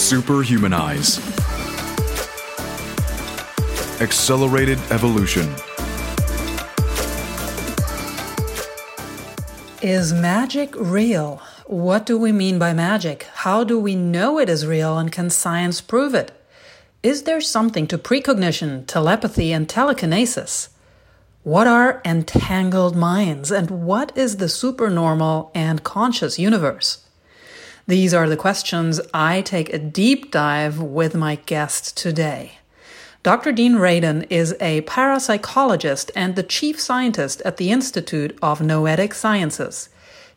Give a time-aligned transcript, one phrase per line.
[0.00, 1.20] Superhumanize.
[4.00, 5.46] Accelerated Evolution.
[9.82, 11.42] Is magic real?
[11.66, 13.24] What do we mean by magic?
[13.44, 16.32] How do we know it is real and can science prove it?
[17.02, 20.70] Is there something to precognition, telepathy, and telekinesis?
[21.42, 27.04] What are entangled minds and what is the supernormal and conscious universe?
[27.90, 32.52] These are the questions I take a deep dive with my guest today.
[33.24, 33.50] Dr.
[33.50, 39.88] Dean Radin is a parapsychologist and the chief scientist at the Institute of Noetic Sciences.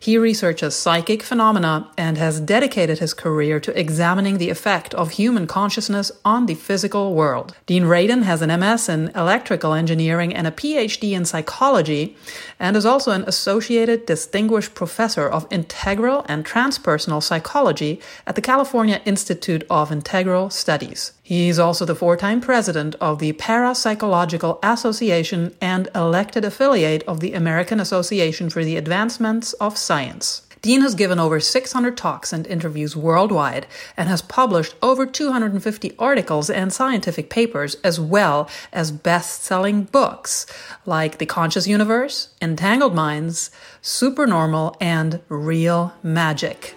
[0.04, 5.48] He researches psychic phenomena and has dedicated his career to examining the effect of human
[5.48, 7.56] consciousness on the physical world.
[7.68, 12.18] Dean Radin has an MS in electrical engineering and a PhD in psychology,
[12.60, 19.00] and is also an associated distinguished professor of integral and transpersonal psychology at the California
[19.06, 21.14] Institute of Integral Studies.
[21.34, 27.22] He is also the four time president of the Parapsychological Association and elected affiliate of
[27.22, 30.44] the American Association for the Advancements of Science.
[30.62, 33.66] Dean has given over 600 talks and interviews worldwide
[33.98, 40.46] and has published over 250 articles and scientific papers, as well as best selling books
[40.86, 43.50] like The Conscious Universe, Entangled Minds,
[43.82, 46.76] Supernormal, and Real Magic.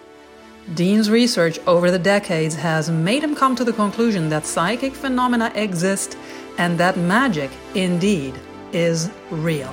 [0.74, 5.52] Dean's research over the decades has made him come to the conclusion that psychic phenomena
[5.54, 6.18] exist
[6.58, 8.34] and that magic, indeed,
[8.72, 9.72] is real.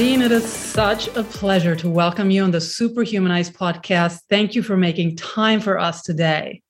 [0.00, 4.20] Dean, it is such a pleasure to welcome you on the Superhumanize podcast.
[4.30, 6.62] Thank you for making time for us today.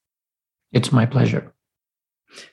[0.73, 1.55] It's my pleasure.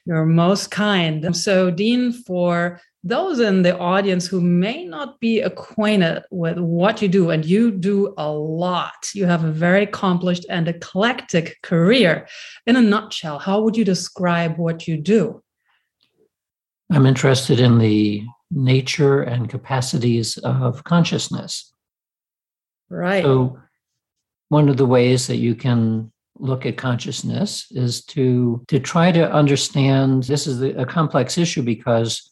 [0.06, 1.36] You're most kind.
[1.36, 7.08] So, Dean, for those in the audience who may not be acquainted with what you
[7.08, 12.28] do, and you do a lot, you have a very accomplished and eclectic career.
[12.68, 15.42] In a nutshell, how would you describe what you do?
[16.92, 21.74] I'm interested in the nature and capacities of consciousness.
[22.90, 23.24] Right.
[23.24, 23.60] So,
[24.50, 29.32] one of the ways that you can look at consciousness is to to try to
[29.32, 32.32] understand this is a complex issue because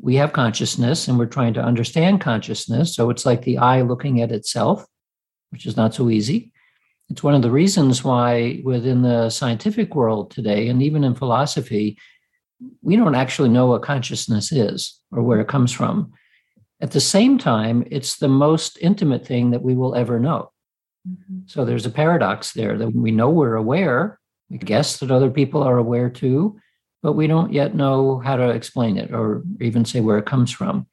[0.00, 4.20] we have consciousness and we're trying to understand consciousness so it's like the eye looking
[4.20, 4.84] at itself
[5.50, 6.52] which is not so easy
[7.10, 11.96] it's one of the reasons why within the scientific world today and even in philosophy
[12.82, 16.12] we don't actually know what consciousness is or where it comes from.
[16.80, 20.50] At the same time, it's the most intimate thing that we will ever know.
[21.08, 21.40] Mm-hmm.
[21.46, 24.18] So there's a paradox there that we know we're aware,
[24.50, 26.58] we guess that other people are aware too,
[27.02, 30.50] but we don't yet know how to explain it or even say where it comes
[30.50, 30.86] from.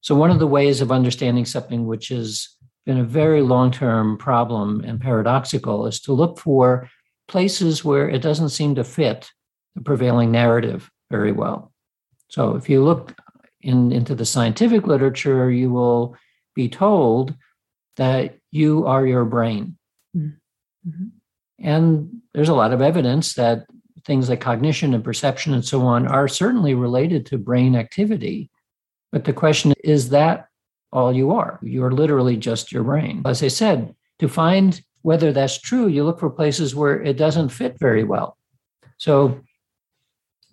[0.00, 2.48] So, one of the ways of understanding something which has
[2.86, 6.88] been a very long term problem and paradoxical is to look for
[7.28, 9.30] places where it doesn't seem to fit
[9.74, 11.72] the prevailing narrative very well.
[12.28, 13.14] So if you look
[13.60, 16.16] in, into the scientific literature, you will
[16.54, 17.34] be told
[17.96, 19.76] that you are your brain.
[20.16, 21.06] Mm-hmm.
[21.60, 23.66] And there's a lot of evidence that
[24.04, 28.50] things like cognition and perception and so on are certainly related to brain activity.
[29.12, 30.48] But the question is that
[30.92, 31.60] all you are?
[31.62, 33.22] You're literally just your brain.
[33.24, 37.50] As I said, to find whether that's true, you look for places where it doesn't
[37.50, 38.36] fit very well.
[38.98, 39.40] So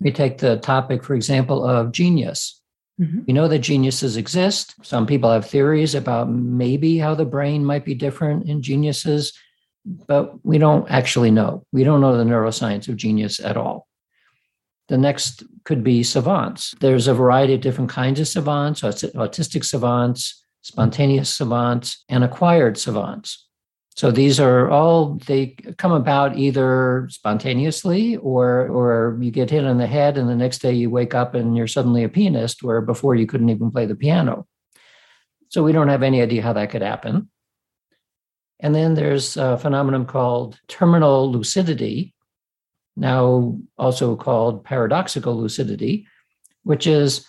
[0.00, 2.60] we take the topic, for example, of genius.
[3.00, 3.20] Mm-hmm.
[3.26, 4.74] We know that geniuses exist.
[4.82, 9.32] Some people have theories about maybe how the brain might be different in geniuses,
[9.84, 11.64] but we don't actually know.
[11.72, 13.86] We don't know the neuroscience of genius at all.
[14.88, 16.74] The next could be savants.
[16.80, 23.46] There's a variety of different kinds of savants autistic savants, spontaneous savants, and acquired savants.
[23.96, 29.78] So these are all they come about either spontaneously or or you get hit on
[29.78, 32.80] the head and the next day you wake up and you're suddenly a pianist where
[32.80, 34.46] before you couldn't even play the piano.
[35.48, 37.28] So we don't have any idea how that could happen.
[38.60, 42.14] And then there's a phenomenon called terminal lucidity,
[42.96, 46.06] now also called paradoxical lucidity,
[46.62, 47.26] which is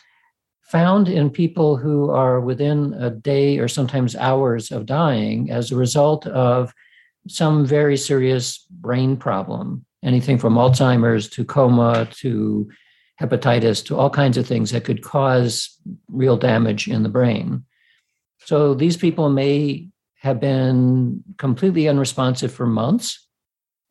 [0.71, 5.75] found in people who are within a day or sometimes hours of dying as a
[5.75, 6.73] result of
[7.27, 12.69] some very serious brain problem, anything from Alzheimer's to coma to
[13.19, 15.77] hepatitis to all kinds of things that could cause
[16.07, 17.65] real damage in the brain.
[18.45, 19.89] So these people may
[20.19, 23.27] have been completely unresponsive for months.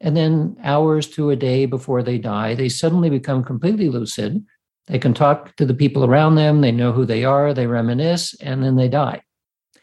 [0.00, 4.42] And then hours to a day before they die, they suddenly become completely lucid.
[4.90, 8.34] They can talk to the people around them, they know who they are, they reminisce,
[8.40, 9.22] and then they die.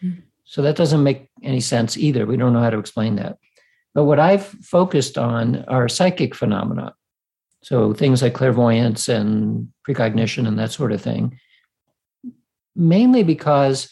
[0.03, 0.19] Mm-hmm.
[0.43, 2.25] So that doesn't make any sense either.
[2.25, 3.37] We don't know how to explain that.
[3.93, 6.93] But what I've focused on are psychic phenomena.
[7.63, 11.39] So things like clairvoyance and precognition and that sort of thing,
[12.75, 13.89] mainly because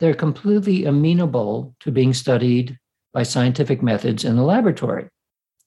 [0.00, 2.78] they're completely amenable to being studied
[3.12, 5.08] by scientific methods in the laboratory.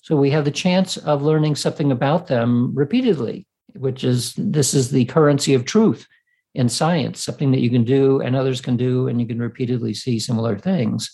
[0.01, 3.45] So we have the chance of learning something about them repeatedly,
[3.75, 6.07] which is this is the currency of truth
[6.53, 9.93] in science, something that you can do and others can do, and you can repeatedly
[9.93, 11.11] see similar things.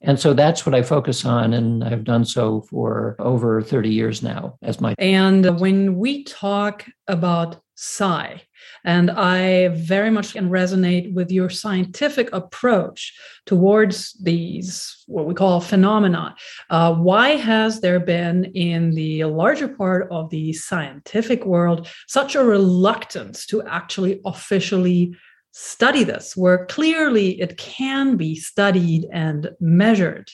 [0.00, 1.52] And so that's what I focus on.
[1.52, 4.94] And I've done so for over 30 years now as my.
[4.98, 8.42] And when we talk about psi,
[8.88, 13.12] and I very much can resonate with your scientific approach
[13.44, 16.34] towards these, what we call phenomena.
[16.70, 22.42] Uh, why has there been, in the larger part of the scientific world, such a
[22.42, 25.14] reluctance to actually officially
[25.52, 30.30] study this, where clearly it can be studied and measured,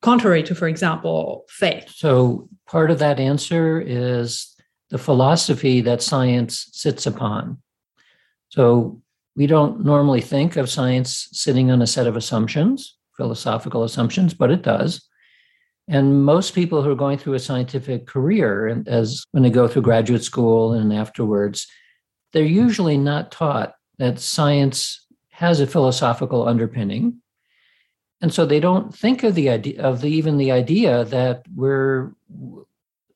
[0.00, 1.92] contrary to, for example, faith?
[1.94, 4.56] So, part of that answer is
[4.88, 7.58] the philosophy that science sits upon.
[8.48, 9.00] So,
[9.36, 14.50] we don't normally think of science sitting on a set of assumptions, philosophical assumptions, but
[14.50, 15.06] it does.
[15.86, 19.68] And most people who are going through a scientific career, and as when they go
[19.68, 21.68] through graduate school and afterwards,
[22.32, 27.20] they're usually not taught that science has a philosophical underpinning
[28.20, 32.12] and so they don't think of the idea of the, even the idea that we're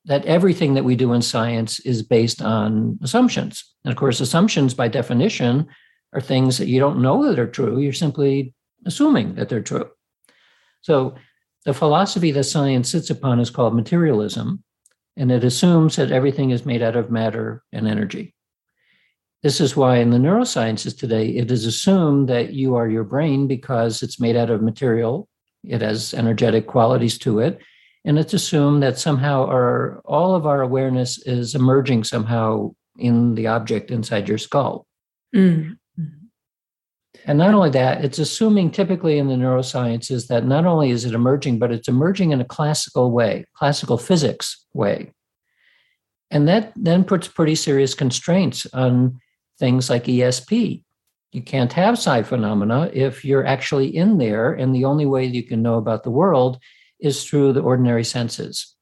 [0.05, 3.63] that everything that we do in science is based on assumptions.
[3.85, 5.67] And of course assumptions by definition
[6.13, 7.79] are things that you don't know that are true.
[7.79, 8.53] You're simply
[8.85, 9.89] assuming that they're true.
[10.81, 11.15] So
[11.65, 14.63] the philosophy that science sits upon is called materialism
[15.15, 18.33] and it assumes that everything is made out of matter and energy.
[19.43, 23.45] This is why in the neurosciences today, it is assumed that you are your brain
[23.45, 25.27] because it's made out of material,
[25.63, 27.59] it has energetic qualities to it.
[28.05, 33.47] And it's assumed that somehow our all of our awareness is emerging somehow in the
[33.47, 34.85] object inside your skull.
[35.33, 35.77] Mm.
[37.25, 41.13] And not only that, it's assuming typically in the neurosciences that not only is it
[41.13, 45.13] emerging, but it's emerging in a classical way, classical physics way.
[46.29, 49.19] And that then puts pretty serious constraints on
[49.59, 50.83] things like ESP.
[51.31, 55.43] You can't have psi phenomena if you're actually in there, and the only way you
[55.43, 56.59] can know about the world
[56.99, 58.75] is through the ordinary senses.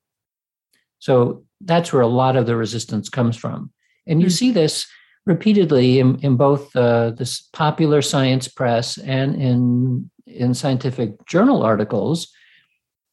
[1.00, 3.72] So that's where a lot of the resistance comes from.
[4.08, 4.34] And you mm-hmm.
[4.34, 4.88] see this
[5.26, 12.32] repeatedly in, in both uh, this popular science press and in, in scientific journal articles,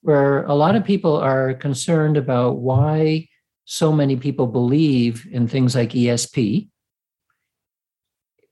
[0.02, 3.28] where a lot of people are concerned about why
[3.64, 6.68] so many people believe in things like ESP,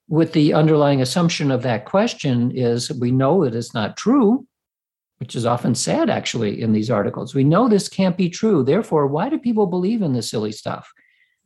[0.08, 4.45] with the underlying assumption of that question is we know that it's not true,
[5.18, 7.34] which is often said actually in these articles.
[7.34, 8.62] We know this can't be true.
[8.62, 10.92] Therefore, why do people believe in this silly stuff?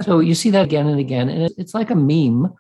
[0.03, 1.29] So you see that again and again.
[1.29, 2.53] And it's like a meme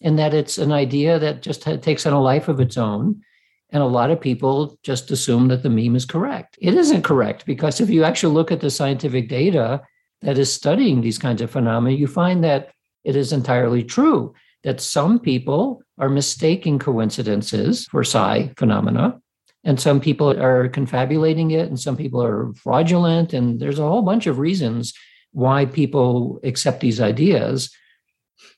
[0.00, 3.22] in that it's an idea that just takes on a life of its own.
[3.70, 6.56] And a lot of people just assume that the meme is correct.
[6.60, 9.82] It isn't correct because if you actually look at the scientific data
[10.22, 12.70] that is studying these kinds of phenomena, you find that
[13.02, 19.20] it is entirely true that some people are mistaking coincidences for psi phenomena,
[19.64, 24.02] and some people are confabulating it, and some people are fraudulent, and there's a whole
[24.02, 24.92] bunch of reasons
[25.32, 27.70] why people accept these ideas.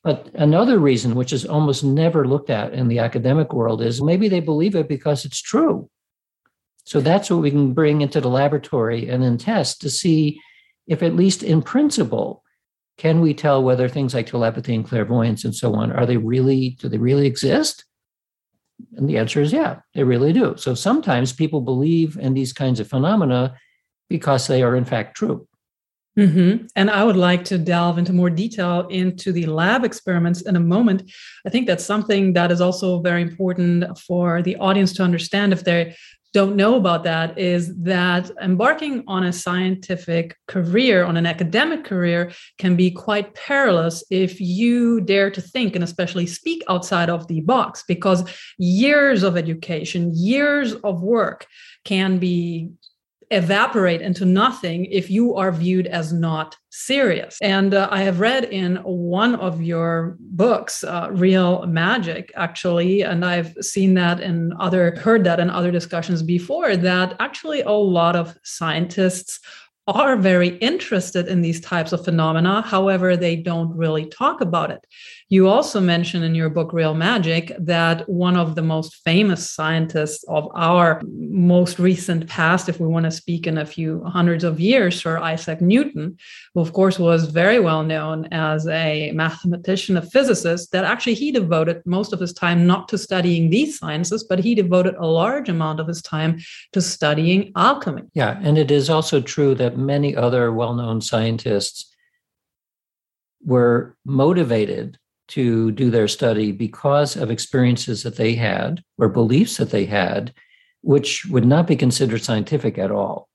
[0.03, 4.29] But another reason, which is almost never looked at in the academic world, is maybe
[4.29, 5.89] they believe it because it's true.
[6.85, 10.41] So that's what we can bring into the laboratory and then test to see
[10.87, 12.45] if, at least in principle,
[12.99, 16.71] can we tell whether things like telepathy and clairvoyance and so on are they really
[16.81, 17.85] do they really exist
[18.97, 22.81] and the answer is yeah they really do so sometimes people believe in these kinds
[22.81, 23.55] of phenomena
[24.09, 25.47] because they are in fact true
[26.19, 26.67] Mm-hmm.
[26.77, 30.61] And I would like to delve into more detail into the lab experiments in a
[30.61, 31.11] moment.
[31.47, 35.65] I think that's something that is also very important for the audience to understand if
[35.65, 35.95] they
[36.37, 42.31] don't know about that is that embarking on a scientific career, on an academic career,
[42.59, 47.41] can be quite perilous if you dare to think and especially speak outside of the
[47.41, 48.21] box, because
[48.59, 51.47] years of education, years of work
[51.87, 52.69] can be
[53.31, 57.39] evaporate into nothing if you are viewed as not serious.
[57.41, 63.25] And uh, I have read in one of your books, uh, Real Magic, actually, and
[63.25, 68.15] I've seen that in other, heard that in other discussions before, that actually a lot
[68.15, 69.41] of scientists
[69.89, 72.61] are very interested in these types of phenomena.
[72.61, 74.85] However, they don't really talk about it.
[75.29, 80.23] You also mention in your book, Real Magic, that one of the most famous scientists
[80.29, 84.61] of our most recent past, if we want to speak in a few hundreds of
[84.61, 86.17] years, Sir Isaac Newton,
[86.55, 91.33] who, of course, was very well known as a mathematician, a physicist, that actually he
[91.33, 95.49] devoted most of his time not to studying these sciences, but he devoted a large
[95.49, 96.39] amount of his time
[96.71, 98.03] to studying alchemy.
[98.15, 98.39] Yeah.
[98.45, 101.93] And it is also true that many other well known scientists
[103.45, 109.71] were motivated to do their study because of experiences that they had or beliefs that
[109.71, 110.33] they had,
[110.83, 113.29] which would not be considered scientific at all.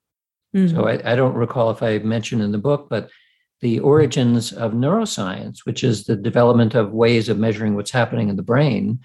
[0.56, 0.76] Mm-hmm.
[0.76, 3.10] So I, I, don't recall if I mentioned in the book, but
[3.62, 8.36] the origins of neuroscience, which is the development of ways of measuring what's happening in
[8.36, 9.00] the brain,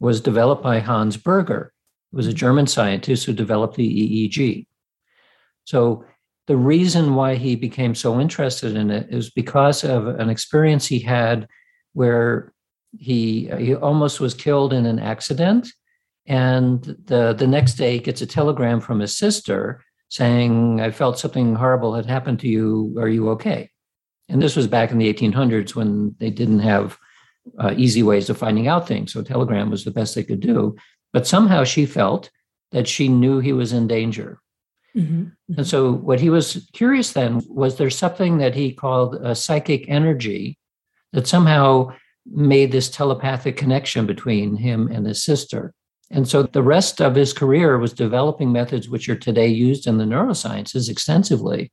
[0.00, 1.72] was developed by Hans Berger,
[2.10, 4.66] who was a German scientist who developed the EEG.
[5.64, 6.04] So
[6.46, 10.98] the reason why he became so interested in it is because of an experience he
[10.98, 11.46] had
[11.92, 12.52] where
[12.98, 15.68] he he almost was killed in an accident.
[16.26, 21.20] And the the next day he gets a telegram from his sister saying i felt
[21.20, 22.96] something horrible had happened to you.
[22.98, 23.70] Are you okay?
[24.28, 26.98] And this was back in the 1800s when they didn't have
[27.58, 29.12] uh, easy ways of finding out things.
[29.12, 30.76] So telegram was the best they could do.
[31.12, 32.30] But somehow she felt
[32.70, 34.40] that she knew he was in danger.
[34.96, 35.56] Mm-hmm.
[35.56, 39.84] and so what he was curious then was there something that he called a psychic
[39.88, 40.58] energy
[41.12, 41.92] that somehow
[42.26, 45.72] made this telepathic connection between him and his sister.
[46.10, 49.98] And so the rest of his career was developing methods which are today used in
[49.98, 51.70] the neurosciences extensively.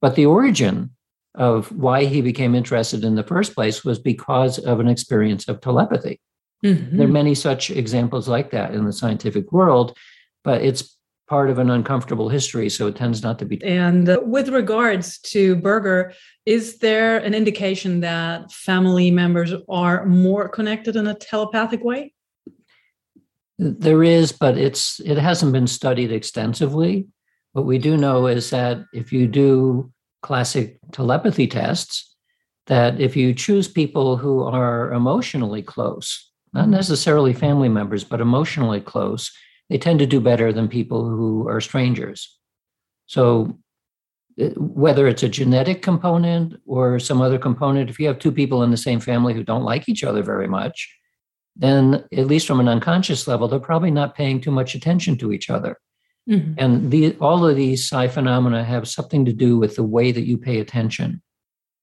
[0.00, 0.90] But the origin
[1.34, 5.60] of why he became interested in the first place was because of an experience of
[5.60, 6.20] telepathy.
[6.64, 6.96] Mm-hmm.
[6.96, 9.96] There are many such examples like that in the scientific world,
[10.44, 10.96] but it's
[11.28, 13.62] part of an uncomfortable history, so it tends not to be.
[13.64, 16.12] And uh, with regards to Berger,
[16.44, 22.12] is there an indication that family members are more connected in a telepathic way?
[23.58, 27.06] There is, but it's it hasn't been studied extensively.
[27.52, 32.14] What we do know is that if you do classic telepathy tests,
[32.66, 38.80] that if you choose people who are emotionally close, not necessarily family members, but emotionally
[38.80, 39.30] close,
[39.68, 42.38] they tend to do better than people who are strangers.
[43.06, 43.58] So,
[44.56, 48.70] whether it's a genetic component or some other component, if you have two people in
[48.70, 50.88] the same family who don't like each other very much,
[51.54, 55.32] then at least from an unconscious level, they're probably not paying too much attention to
[55.32, 55.76] each other.
[56.28, 56.54] Mm-hmm.
[56.56, 60.26] And the, all of these psi phenomena have something to do with the way that
[60.26, 61.20] you pay attention.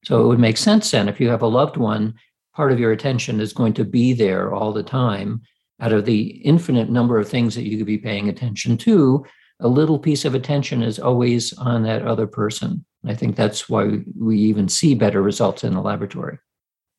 [0.04, 2.14] So it would make sense then if you have a loved one,
[2.54, 5.42] part of your attention is going to be there all the time
[5.78, 9.24] out of the infinite number of things that you could be paying attention to,
[9.60, 12.84] a little piece of attention is always on that other person.
[13.06, 16.38] I think that's why we even see better results in the laboratory.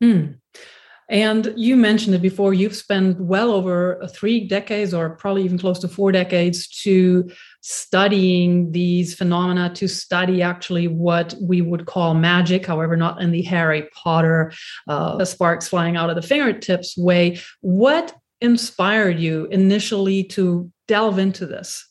[0.01, 0.34] Hmm.
[1.10, 5.77] And you mentioned it before, you've spent well over three decades or probably even close
[5.80, 12.65] to four decades to studying these phenomena, to study actually what we would call magic,
[12.65, 14.53] however, not in the Harry Potter
[14.88, 17.41] uh, sparks flying out of the fingertips way.
[17.60, 21.90] What inspired you initially to delve into this?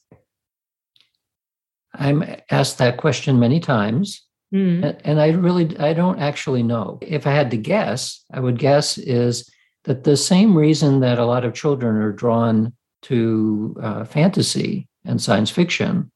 [1.94, 4.26] I'm asked that question many times.
[4.54, 5.00] Mm.
[5.04, 6.98] And I really, I don't actually know.
[7.02, 9.48] If I had to guess, I would guess is
[9.84, 15.22] that the same reason that a lot of children are drawn to uh, fantasy and
[15.22, 16.10] science fiction,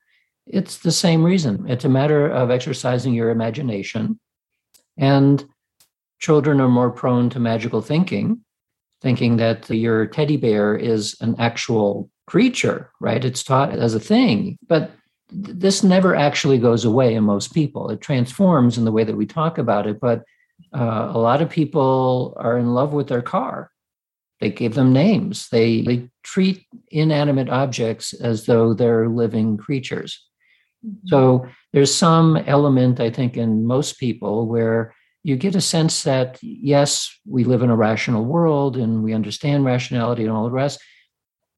[0.47, 1.65] it's the same reason.
[1.69, 4.19] It's a matter of exercising your imagination.
[4.99, 5.45] And
[6.19, 8.45] children are more prone to magical thinking
[9.05, 13.23] thinking that your teddy bear is an actual creature, right?
[13.23, 14.59] It's taught as a thing.
[14.67, 14.93] But
[15.35, 17.91] this never actually goes away in most people.
[17.91, 20.01] It transforms in the way that we talk about it.
[20.01, 20.25] But
[20.73, 23.71] uh, a lot of people are in love with their car.
[24.41, 25.49] They give them names.
[25.49, 30.23] They, they treat inanimate objects as though they're living creatures.
[30.87, 31.09] Mm-hmm.
[31.09, 36.39] So there's some element, I think, in most people where you get a sense that
[36.43, 40.81] yes, we live in a rational world and we understand rationality and all the rest,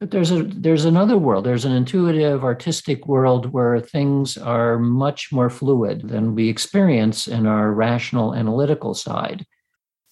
[0.00, 1.46] But there's a there's another world.
[1.46, 7.46] There's an intuitive, artistic world where things are much more fluid than we experience in
[7.46, 9.46] our rational, analytical side.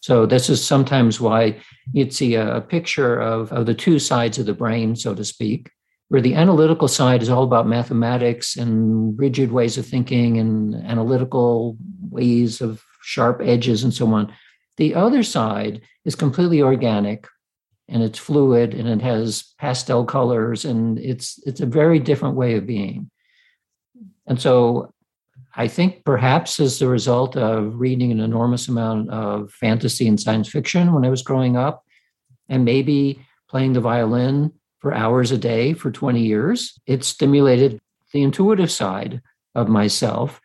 [0.01, 1.61] So this is sometimes why
[1.93, 5.71] you'd see a, picture of, of the two sides of the brain, so to speak,
[6.09, 11.79] where the analytical side is all about mathematics and rigid ways of thinking and analytical
[12.11, 14.31] ways of sharp edges and so on.
[14.77, 17.27] The other side is completely organic,
[17.89, 22.57] and it's fluid and it has pastel colors and it's it's a very different way
[22.57, 23.11] of being.
[24.27, 24.93] And so
[25.57, 30.49] i think perhaps as the result of reading an enormous amount of fantasy and science
[30.49, 31.85] fiction when i was growing up
[32.49, 37.81] and maybe playing the violin for hours a day for 20 years it stimulated
[38.13, 39.21] the intuitive side
[39.55, 40.41] of myself.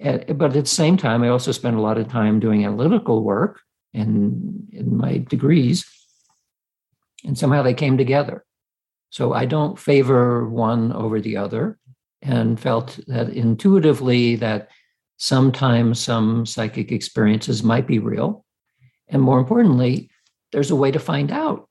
[0.00, 3.60] But at the same time i also spent a lot of time doing analytical work
[3.92, 5.84] in, in my degrees
[7.24, 8.44] and somehow they came together.
[9.10, 11.78] So I don't favor one over the other
[12.22, 14.68] and felt that intuitively that
[15.18, 18.44] sometimes some psychic experiences might be real.
[19.08, 20.10] And more importantly,
[20.52, 21.68] there's a way to find out,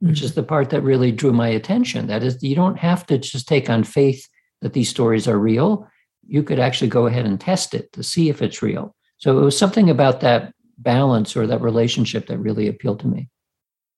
[0.00, 0.24] which mm-hmm.
[0.24, 2.06] is the part that really drew my attention.
[2.06, 4.26] That is, you don't have to just take on faith
[4.62, 5.88] that these stories are real.
[6.26, 8.94] You could actually go ahead and test it to see if it's real.
[9.18, 13.28] So it was something about that balance or that relationship that really appealed to me.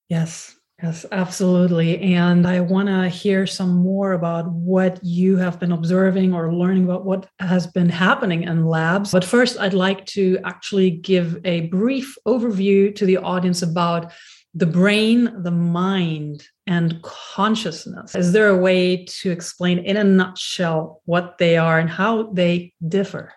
[0.09, 1.99] Yes, Yes, absolutely.
[2.15, 6.85] And I want to hear some more about what you have been observing or learning
[6.85, 9.11] about what has been happening in labs.
[9.11, 14.13] But first, I'd like to actually give a brief overview to the audience about
[14.53, 18.15] the brain, the mind, and consciousness.
[18.15, 22.75] Is there a way to explain in a nutshell what they are and how they
[22.87, 23.33] differ?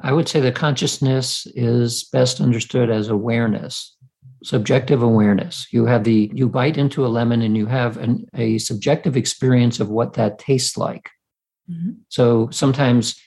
[0.00, 3.93] I would say that consciousness is best understood as awareness
[4.44, 5.66] subjective awareness.
[5.70, 9.80] You have the, you bite into a lemon and you have an, a subjective experience
[9.80, 11.10] of what that tastes like.
[11.70, 11.92] Mm-hmm.
[12.08, 13.20] So sometimes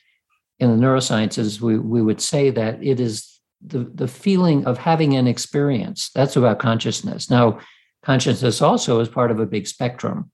[0.59, 5.15] in the neurosciences, we, we would say that it is the, the feeling of having
[5.15, 6.11] an experience.
[6.13, 7.29] That's about consciousness.
[7.29, 7.59] Now,
[8.03, 10.31] consciousness also is part of a big spectrum.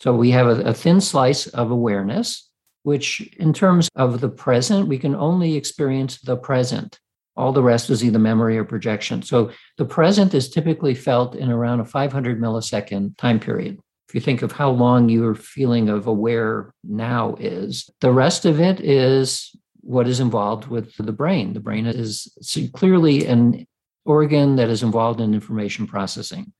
[0.00, 2.48] So we have a, a thin slice of awareness,
[2.82, 6.98] which in terms of the present, we can only experience the present.
[7.36, 9.22] All the rest is either memory or projection.
[9.22, 13.78] So the present is typically felt in around a 500 millisecond time period.
[14.08, 18.60] If you think of how long your feeling of aware now is, the rest of
[18.60, 21.54] it is what is involved with the brain.
[21.54, 22.30] The brain is
[22.74, 23.66] clearly an
[24.04, 26.52] organ that is involved in information processing.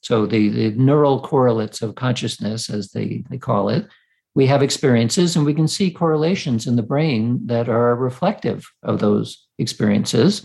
[0.00, 3.86] So the, the neural correlates of consciousness, as they, they call it,
[4.34, 8.98] we have experiences and we can see correlations in the brain that are reflective of
[8.98, 10.44] those experiences.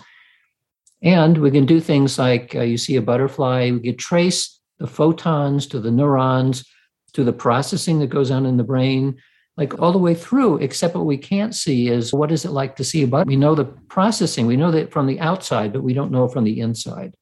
[1.02, 4.88] And we can do things like uh, you see a butterfly, we can trace the
[4.88, 6.66] photons to the neurons,
[7.14, 9.18] to the processing that goes on in the brain,
[9.58, 12.76] like all the way through, except what we can't see is what is it like
[12.76, 13.30] to see a butterfly?
[13.30, 16.44] We know the processing, we know that from the outside, but we don't know from
[16.44, 17.16] the inside.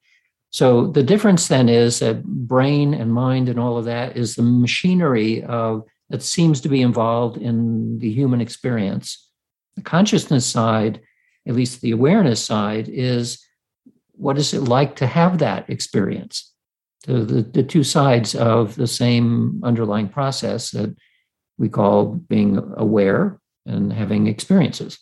[0.50, 4.42] So the difference then is that brain and mind and all of that is the
[4.42, 9.30] machinery of that seems to be involved in the human experience.
[9.76, 11.00] The consciousness side,
[11.46, 13.44] at least the awareness side, is
[14.12, 16.52] what is it like to have that experience?
[17.06, 20.96] The, the, the two sides of the same underlying process that
[21.58, 24.98] we call being aware and having experiences.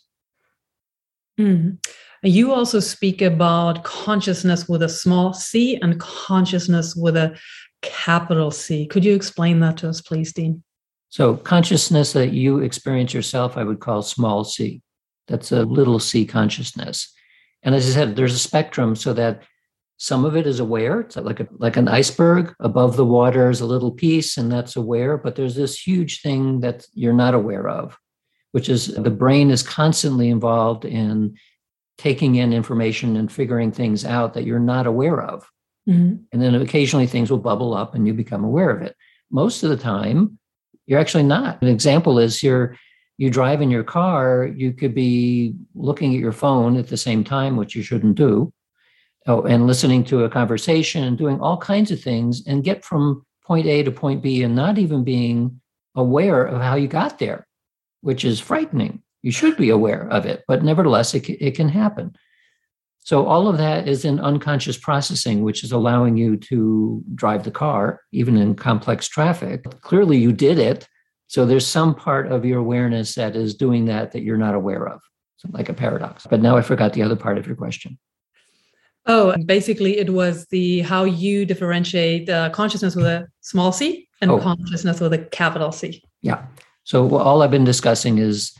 [1.39, 1.75] Mm-hmm.
[2.23, 7.37] You also speak about consciousness with a small c and consciousness with a
[7.81, 8.87] capital C.
[8.87, 10.63] Could you explain that to us, please, Dean?
[11.09, 14.81] So, consciousness that you experience yourself, I would call small c.
[15.27, 17.13] That's a little c consciousness.
[17.63, 19.43] And as I said, there's a spectrum so that
[19.97, 21.01] some of it is aware.
[21.01, 24.75] It's like a, like an iceberg above the water is a little piece, and that's
[24.75, 25.17] aware.
[25.17, 27.97] But there's this huge thing that you're not aware of,
[28.51, 31.35] which is the brain is constantly involved in
[31.97, 35.49] taking in information and figuring things out that you're not aware of.
[35.89, 36.17] Mm-hmm.
[36.31, 38.95] And then occasionally things will bubble up and you become aware of it.
[39.31, 40.37] Most of the time,
[40.87, 41.61] you're actually not.
[41.61, 42.75] An example is you're
[43.17, 47.23] you drive in your car, you could be looking at your phone at the same
[47.23, 48.53] time, which you shouldn't do,
[49.25, 53.25] oh, and listening to a conversation and doing all kinds of things and get from
[53.43, 55.59] point A to point B and not even being
[55.95, 57.47] aware of how you got there,
[58.01, 59.01] which is frightening.
[59.23, 62.15] You should be aware of it, but nevertheless, it, it can happen.
[63.07, 67.51] So all of that is in unconscious processing, which is allowing you to drive the
[67.51, 69.63] car, even in complex traffic.
[69.79, 70.89] Clearly, you did it.
[71.27, 74.89] So there's some part of your awareness that is doing that that you're not aware
[74.89, 74.99] of,
[75.37, 76.27] so like a paradox.
[76.29, 77.97] But now I forgot the other part of your question.
[79.05, 84.31] Oh, basically, it was the how you differentiate uh, consciousness with a small c and
[84.31, 84.39] oh.
[84.39, 86.03] consciousness with a capital C.
[86.21, 86.45] Yeah.
[86.83, 88.53] So all I've been discussing is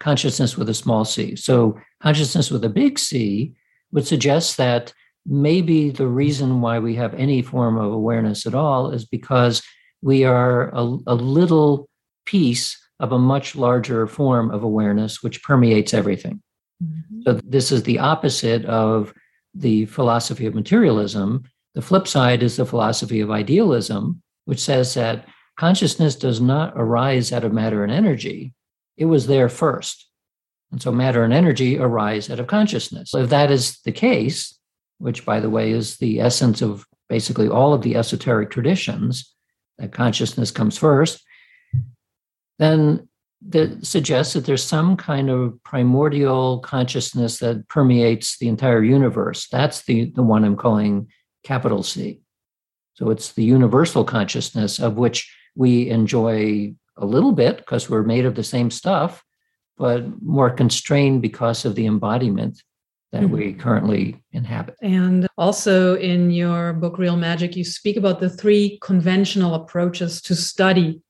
[0.00, 1.36] consciousness with a small c.
[1.36, 3.54] So consciousness with a big C
[3.92, 4.92] would suggest that
[5.26, 9.62] maybe the reason why we have any form of awareness at all is because
[10.00, 11.88] we are a, a little
[12.26, 16.42] piece of a much larger form of awareness which permeates everything.
[16.82, 17.22] Mm-hmm.
[17.22, 19.12] So this is the opposite of
[19.54, 21.44] the philosophy of materialism.
[21.74, 25.26] The flip side is the philosophy of idealism, which says that
[25.58, 28.54] consciousness does not arise out of matter and energy.
[28.96, 30.08] It was there first.
[30.72, 33.14] And so matter and energy arise out of consciousness.
[33.14, 34.58] If that is the case,
[34.98, 39.34] which by the way is the essence of basically all of the esoteric traditions,
[39.78, 41.22] that consciousness comes first,
[42.58, 43.08] then
[43.48, 49.48] that suggests that there's some kind of primordial consciousness that permeates the entire universe.
[49.48, 51.08] That's the, the one I'm calling
[51.42, 52.20] capital C.
[52.94, 58.24] So it's the universal consciousness of which we enjoy a little bit because we're made
[58.24, 59.24] of the same stuff,
[59.82, 62.62] but more constrained because of the embodiment
[63.10, 63.34] that mm-hmm.
[63.34, 64.76] we currently inhabit.
[64.80, 70.36] And also in your book, Real Magic, you speak about the three conventional approaches to
[70.36, 71.02] study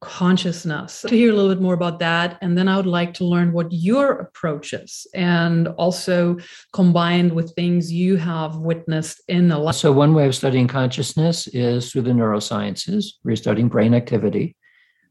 [0.00, 1.04] consciousness.
[1.08, 2.38] To hear a little bit more about that.
[2.42, 6.38] And then I would like to learn what your approach is and also
[6.72, 9.74] combined with things you have witnessed in the life.
[9.74, 14.54] So, one way of studying consciousness is through the neurosciences, you're studying brain activity.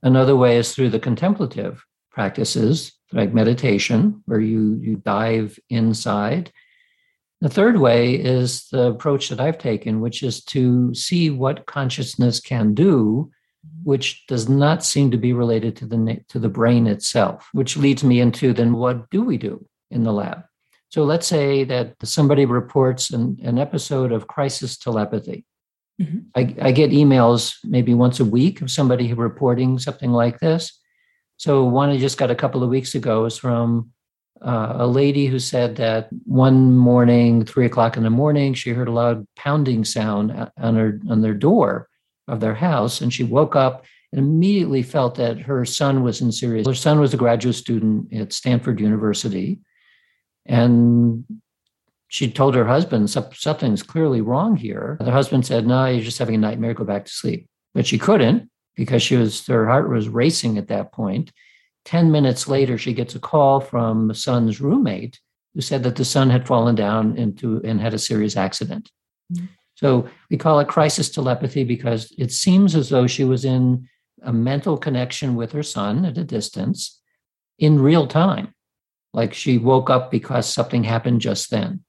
[0.01, 6.51] Another way is through the contemplative practices like meditation, where you, you dive inside.
[7.41, 12.39] The third way is the approach that I've taken, which is to see what consciousness
[12.39, 13.31] can do
[13.83, 18.03] which does not seem to be related to the to the brain itself which leads
[18.03, 20.43] me into then what do we do in the lab
[20.89, 25.45] so let's say that somebody reports an, an episode of crisis telepathy
[26.01, 26.19] mm-hmm.
[26.35, 30.79] I, I, get emails maybe once a week of somebody reporting something like this
[31.41, 33.91] so one i just got a couple of weeks ago is from
[34.41, 38.87] uh, a lady who said that one morning three o'clock in the morning she heard
[38.87, 41.87] a loud pounding sound on her on their door
[42.31, 43.01] of their house.
[43.01, 46.67] And she woke up and immediately felt that her son was in serious.
[46.67, 49.59] Her son was a graduate student at Stanford University.
[50.45, 51.23] And
[52.07, 54.97] she told her husband, something's clearly wrong here.
[54.99, 57.47] The husband said, No, you're just having a nightmare, go back to sleep.
[57.73, 61.31] But she couldn't because she was her heart was racing at that point.
[61.85, 65.19] 10 minutes later, she gets a call from the son's roommate
[65.53, 68.89] who said that the son had fallen down into and had a serious accident.
[69.33, 69.47] Mm-hmm.
[69.75, 73.87] So we call it crisis telepathy because it seems as though she was in
[74.21, 77.01] a mental connection with her son at a distance
[77.57, 78.53] in real time.
[79.13, 81.83] Like she woke up because something happened just then.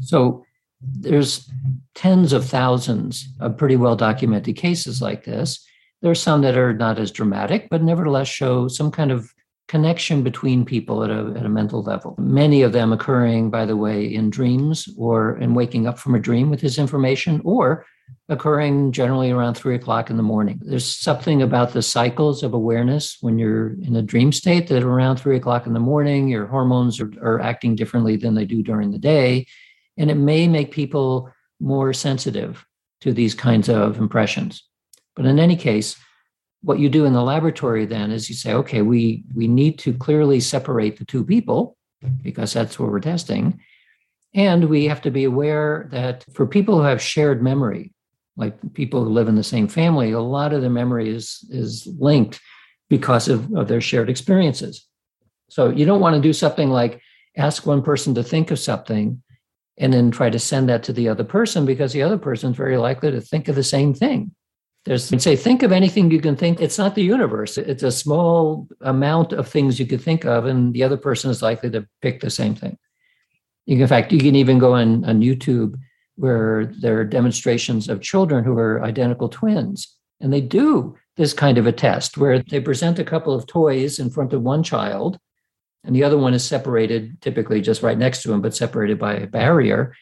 [0.00, 0.45] So
[0.80, 1.50] there's
[1.94, 5.64] tens of thousands of pretty well documented cases like this.
[6.02, 9.32] There are some that are not as dramatic, but nevertheless show some kind of
[9.68, 12.14] connection between people at a, at a mental level.
[12.18, 16.20] Many of them occurring, by the way, in dreams or in waking up from a
[16.20, 17.84] dream with this information, or
[18.28, 20.60] occurring generally around three o'clock in the morning.
[20.64, 25.16] There's something about the cycles of awareness when you're in a dream state that around
[25.16, 28.90] three o'clock in the morning, your hormones are, are acting differently than they do during
[28.90, 29.46] the day.
[29.96, 31.30] And it may make people
[31.60, 32.64] more sensitive
[33.00, 34.62] to these kinds of impressions.
[35.14, 35.96] But in any case,
[36.62, 39.94] what you do in the laboratory then is you say, okay, we we need to
[39.94, 41.76] clearly separate the two people
[42.22, 43.60] because that's what we're testing.
[44.34, 47.94] And we have to be aware that for people who have shared memory,
[48.36, 51.88] like people who live in the same family, a lot of the memory is, is
[51.98, 52.40] linked
[52.90, 54.86] because of, of their shared experiences.
[55.48, 57.00] So you don't want to do something like
[57.36, 59.22] ask one person to think of something
[59.78, 62.56] and then try to send that to the other person because the other person is
[62.56, 64.34] very likely to think of the same thing.
[64.84, 66.60] There's and say, think of anything you can think.
[66.60, 67.58] It's not the universe.
[67.58, 71.42] It's a small amount of things you could think of, and the other person is
[71.42, 72.78] likely to pick the same thing.
[73.68, 75.74] Can, in fact, you can even go on, on YouTube
[76.14, 81.58] where there are demonstrations of children who are identical twins, and they do this kind
[81.58, 85.18] of a test where they present a couple of toys in front of one child,
[85.86, 89.14] and the other one is separated, typically just right next to him, but separated by
[89.14, 89.94] a barrier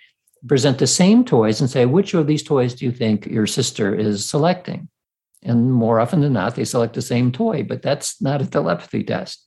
[0.47, 3.95] present the same toys and say, which of these toys do you think your sister
[3.95, 4.89] is selecting?
[5.43, 9.05] And more often than not, they select the same toy, but that's not a telepathy
[9.05, 9.47] test.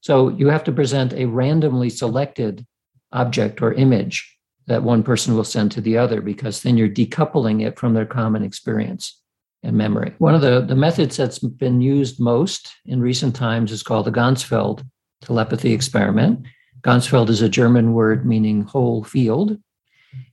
[0.00, 2.66] So you have to present a randomly selected
[3.12, 7.64] object or image that one person will send to the other because then you're decoupling
[7.66, 9.20] it from their common experience
[9.62, 10.14] and memory.
[10.18, 14.12] One of the, the methods that's been used most in recent times is called the
[14.12, 14.84] Ganzfeld
[15.20, 16.46] telepathy experiment.
[16.82, 19.58] Ganzfeld is a German word meaning whole field.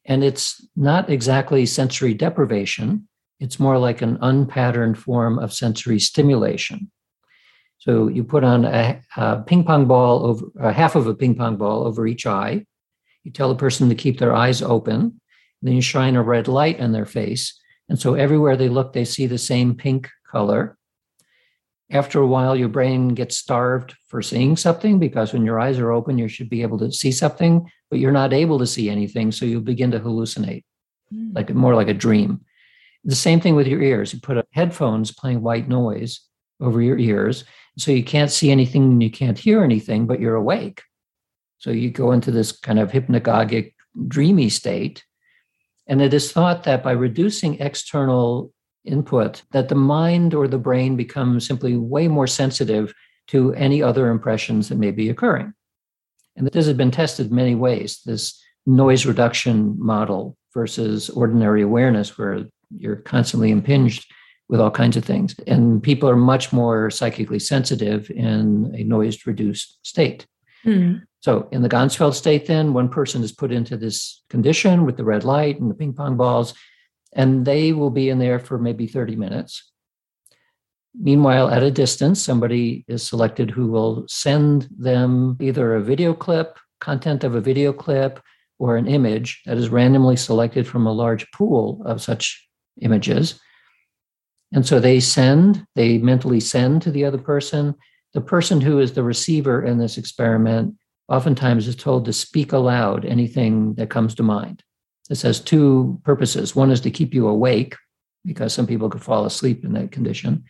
[0.05, 3.07] And it's not exactly sensory deprivation,
[3.39, 6.91] it's more like an unpatterned form of sensory stimulation.
[7.77, 11.35] So you put on a, a ping pong ball over a half of a ping
[11.35, 12.65] pong ball over each eye.
[13.23, 15.21] You tell the person to keep their eyes open.
[15.61, 17.59] Then you shine a red light in their face.
[17.89, 20.76] And so everywhere they look, they see the same pink color
[21.89, 25.91] after a while your brain gets starved for seeing something because when your eyes are
[25.91, 29.31] open you should be able to see something but you're not able to see anything
[29.31, 30.63] so you begin to hallucinate.
[31.13, 31.33] Mm.
[31.33, 32.41] like more like a dream.
[33.05, 34.13] The same thing with your ears.
[34.13, 36.19] You put headphones playing white noise
[36.59, 37.45] over your ears
[37.77, 40.81] so you can't see anything and you can't hear anything but you're awake.
[41.59, 43.73] So you go into this kind of hypnagogic
[44.07, 45.05] dreamy state
[45.87, 48.51] and it is thought that by reducing external
[48.87, 52.93] input that the mind or the brain becomes simply way more sensitive
[53.27, 55.53] to any other impressions that may be occurring.
[56.35, 62.17] And that this has been tested many ways this noise reduction model versus ordinary awareness,
[62.17, 62.45] where
[62.75, 64.05] you're constantly impinged
[64.49, 65.35] with all kinds of things.
[65.45, 70.25] And people are much more psychically sensitive in a noise reduced state.
[70.65, 71.03] Mm.
[71.21, 75.03] So, in the Ganzfeld state, then, one person is put into this condition with the
[75.03, 76.53] red light and the ping pong balls,
[77.13, 79.71] and they will be in there for maybe 30 minutes.
[80.99, 86.57] Meanwhile, at a distance, somebody is selected who will send them either a video clip,
[86.79, 88.19] content of a video clip,
[88.59, 92.47] or an image that is randomly selected from a large pool of such
[92.81, 93.39] images.
[94.51, 97.75] And so they send, they mentally send to the other person.
[98.13, 100.75] The person who is the receiver in this experiment
[101.09, 104.63] oftentimes is told to speak aloud anything that comes to mind.
[105.09, 106.55] This has two purposes.
[106.55, 107.75] One is to keep you awake,
[108.25, 110.43] because some people could fall asleep in that condition.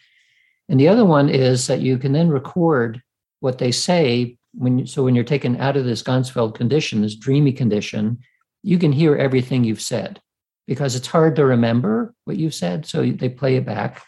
[0.67, 3.01] And the other one is that you can then record
[3.39, 7.15] what they say when you, so when you're taken out of this Ganzfeld condition, this
[7.15, 8.17] dreamy condition,
[8.63, 10.19] you can hear everything you've said
[10.65, 12.85] because it's hard to remember what you've said.
[12.85, 14.03] So they play it back.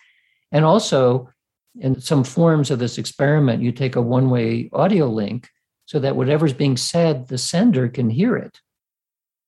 [0.52, 1.30] And also,
[1.80, 5.48] in some forms of this experiment, you take a one way audio link
[5.86, 8.60] so that whatever's being said, the sender can hear it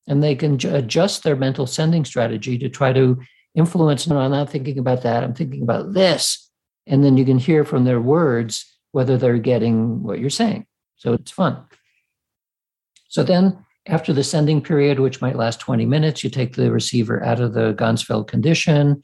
[0.08, 3.20] and they can adjust their mental sending strategy to try to
[3.54, 6.48] influence no i'm not thinking about that i'm thinking about this.
[6.86, 10.66] And then you can hear from their words whether they're getting what you're saying.
[10.96, 11.64] So it's fun.
[13.08, 17.22] So then after the sending period which might last 20 minutes you take the receiver
[17.24, 19.02] out of the ganzfeld condition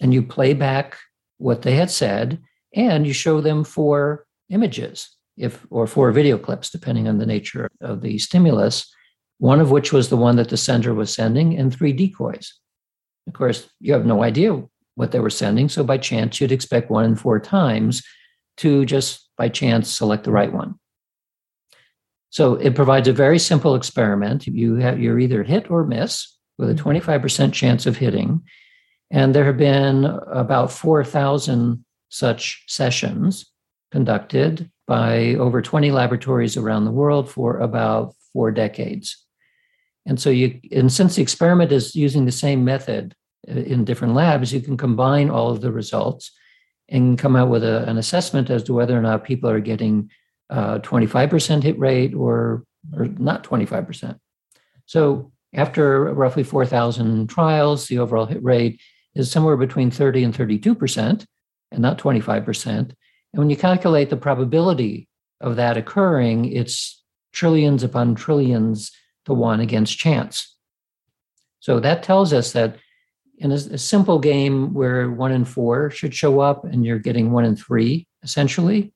[0.00, 0.96] and you play back
[1.36, 2.40] what they had said
[2.74, 7.68] and you show them four images if or four video clips depending on the nature
[7.82, 8.90] of the stimulus
[9.38, 12.54] one of which was the one that the sender was sending, and three decoys.
[13.26, 14.62] Of course, you have no idea
[14.94, 15.68] what they were sending.
[15.68, 18.02] So by chance, you'd expect one in four times
[18.58, 20.78] to just by chance select the right one.
[22.30, 24.46] So it provides a very simple experiment.
[24.46, 27.50] You have, you're either hit or miss with a 25% mm-hmm.
[27.50, 28.42] chance of hitting.
[29.10, 33.50] And there have been about 4,000 such sessions
[33.92, 39.25] conducted by over 20 laboratories around the world for about four decades.
[40.06, 43.14] And so you, and since the experiment is using the same method
[43.48, 46.30] uh, in different labs, you can combine all of the results
[46.88, 50.08] and come out with a, an assessment as to whether or not people are getting
[50.48, 52.64] uh, 25% hit rate or,
[52.96, 54.16] or not 25%.
[54.86, 58.80] So after roughly 4,000 trials, the overall hit rate
[59.16, 61.26] is somewhere between 30 and 32%,
[61.72, 62.66] and not 25%.
[62.66, 62.94] And
[63.32, 65.08] when you calculate the probability
[65.40, 68.92] of that occurring, it's trillions upon trillions
[69.26, 70.56] to one against chance.
[71.60, 72.76] So that tells us that
[73.38, 77.32] in a, a, simple game where one in four should show up and you're getting
[77.32, 78.92] one in three, essentially,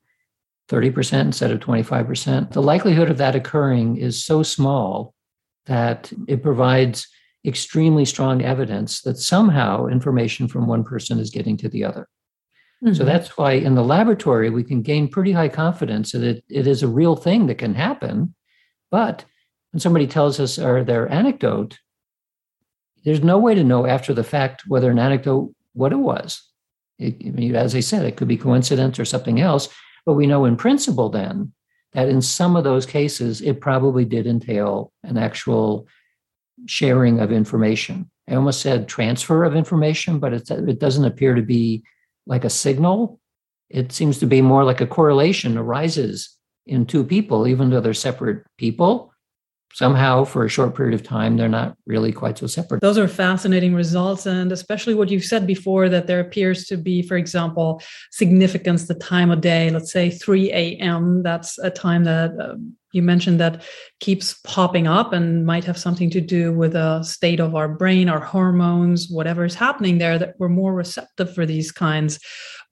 [0.71, 5.15] 30% instead of 25%, the likelihood of that occurring is so small
[5.67, 7.07] that it provides
[7.45, 12.09] extremely strong evidence that somehow information from one person is getting to the other.
[12.85, 12.95] Mm-hmm.
[12.95, 16.67] So that's why in the laboratory, we can gain pretty high confidence that it, it
[16.67, 18.35] is a real thing that can happen.
[18.91, 19.25] But
[19.73, 21.79] when somebody tells us or their anecdote,
[23.05, 26.43] there's no way to know after the fact whether an anecdote what it was.
[26.99, 29.69] It, I mean, as I said, it could be coincidence or something else,
[30.05, 31.53] but we know in principle then
[31.93, 35.87] that in some of those cases it probably did entail an actual
[36.67, 38.11] sharing of information.
[38.29, 41.83] I almost said transfer of information, but it doesn't appear to be
[42.27, 43.19] like a signal.
[43.71, 47.95] It seems to be more like a correlation arises in two people, even though they're
[47.95, 49.10] separate people
[49.73, 52.81] somehow for a short period of time they're not really quite so separate.
[52.81, 57.03] Those are fascinating results and especially what you've said before that there appears to be
[57.03, 62.33] for example significance the time of day let's say 3 a.m that's a time that
[62.39, 62.55] uh,
[62.93, 63.63] you mentioned that
[64.01, 68.09] keeps popping up and might have something to do with the state of our brain
[68.09, 72.19] our hormones whatever is happening there that we're more receptive for these kinds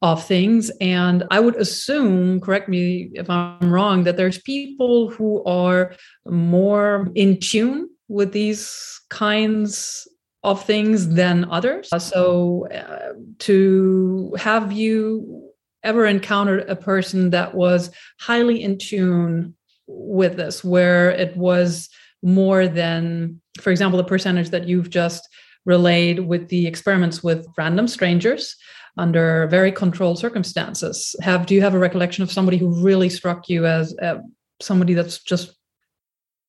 [0.00, 0.70] of things.
[0.80, 5.94] And I would assume, correct me if I'm wrong, that there's people who are
[6.26, 10.06] more in tune with these kinds
[10.44, 11.88] of things than others.
[11.98, 15.50] So uh, to have you
[15.82, 19.54] ever encountered a person that was highly in tune
[19.86, 21.88] with this, where it was
[22.22, 25.28] more than, for example, the percentage that you've just
[25.64, 28.56] relayed with the experiments with random strangers
[28.98, 31.14] under very controlled circumstances.
[31.22, 34.18] Have do you have a recollection of somebody who really struck you as uh,
[34.60, 35.56] somebody that's just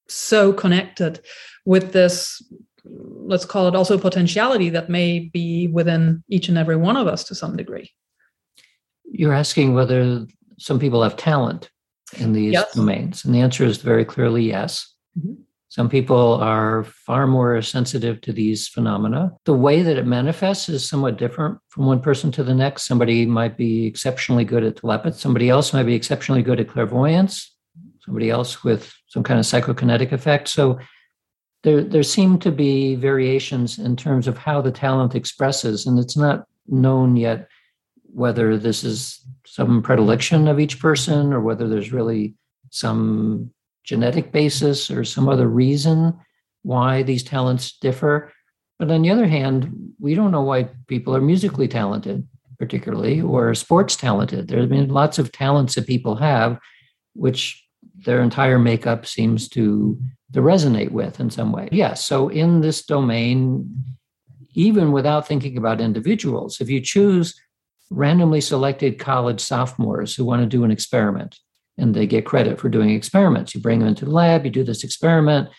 [0.08, 1.22] so connected
[1.66, 2.42] with this?
[2.84, 7.24] Let's call it also potentiality that may be within each and every one of us
[7.26, 7.92] to some degree.
[9.06, 10.26] You're asking whether
[10.58, 11.70] some people have talent
[12.18, 12.74] in these yes.
[12.74, 14.92] domains, and the answer is very clearly yes.
[15.18, 15.42] Mm-hmm.
[15.70, 19.32] Some people are far more sensitive to these phenomena.
[19.46, 22.88] The way that it manifests is somewhat different from one person to the next.
[22.88, 27.56] Somebody might be exceptionally good at telepathy, somebody else might be exceptionally good at clairvoyance,
[28.04, 30.48] somebody else with some kind of psychokinetic effect.
[30.48, 30.80] So
[31.62, 36.18] there, there seem to be variations in terms of how the talent expresses, and it's
[36.18, 37.48] not known yet
[38.12, 42.34] whether this is some predilection of each person or whether there's really
[42.72, 43.52] some
[43.90, 46.14] genetic basis or some other reason
[46.62, 48.32] why these talents differ.
[48.78, 52.28] But on the other hand, we don't know why people are musically talented,
[52.60, 54.48] particularly, or sports talented.
[54.48, 56.60] There have been lots of talents that people have,
[57.14, 57.66] which
[58.06, 60.00] their entire makeup seems to,
[60.34, 61.68] to resonate with in some way.
[61.72, 62.06] Yes.
[62.06, 63.74] So in this domain,
[64.54, 67.34] even without thinking about individuals, if you choose
[67.90, 71.40] randomly selected college sophomores who want to do an experiment,
[71.80, 73.56] and they get credit for doing experiments.
[73.56, 75.50] You bring them into the lab, you do this experiment,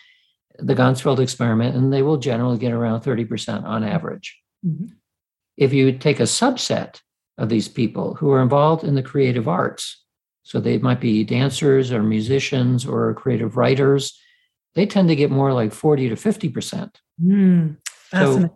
[0.59, 4.37] the Ganzfeld experiment, and they will generally get around 30% on average.
[4.65, 4.87] Mm-hmm.
[5.57, 7.01] If you take a subset
[7.37, 10.03] of these people who are involved in the creative arts,
[10.43, 14.17] so they might be dancers or musicians or creative writers,
[14.75, 16.91] they tend to get more like 40 to 50%.
[17.23, 17.77] Mm,
[18.11, 18.49] so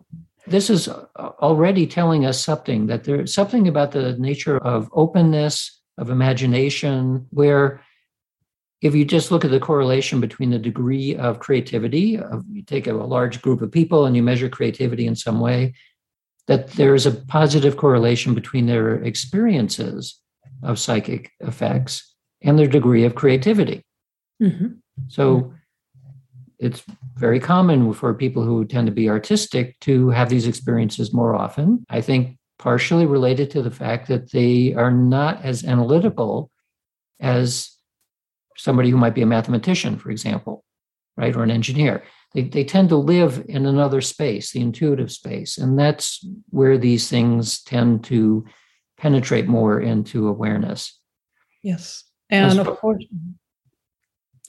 [0.46, 6.10] this is already telling us something that there's something about the nature of openness of
[6.10, 7.80] imagination, where
[8.82, 12.86] if you just look at the correlation between the degree of creativity, of, you take
[12.86, 15.74] a, a large group of people and you measure creativity in some way,
[16.46, 20.20] that there is a positive correlation between their experiences
[20.62, 23.82] of psychic effects and their degree of creativity.
[24.42, 24.66] Mm-hmm.
[25.08, 25.54] So
[26.58, 26.82] it's
[27.16, 31.84] very common for people who tend to be artistic to have these experiences more often.
[31.88, 36.50] I think partially related to the fact that they are not as analytical
[37.20, 37.76] as
[38.56, 40.64] somebody who might be a mathematician, for example,
[41.16, 42.02] right, or an engineer.
[42.34, 45.58] They, they tend to live in another space, the intuitive space.
[45.58, 48.44] And that's where these things tend to
[48.96, 50.98] penetrate more into awareness.
[51.62, 52.04] Yes.
[52.30, 53.04] And as of course.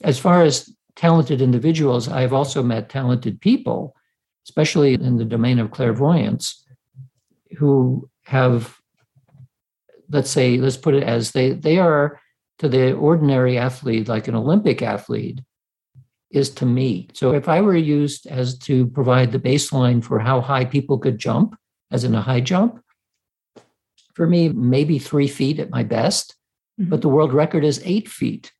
[0.02, 3.94] As far as talented individuals, I've also met talented people,
[4.46, 6.64] especially in the domain of clairvoyance,
[7.58, 8.76] who have
[10.10, 12.20] let's say let's put it as they they are
[12.58, 15.40] to the ordinary athlete like an olympic athlete
[16.30, 20.40] is to me so if i were used as to provide the baseline for how
[20.40, 21.56] high people could jump
[21.90, 22.82] as in a high jump
[24.14, 26.36] for me maybe three feet at my best
[26.80, 26.90] mm-hmm.
[26.90, 28.52] but the world record is eight feet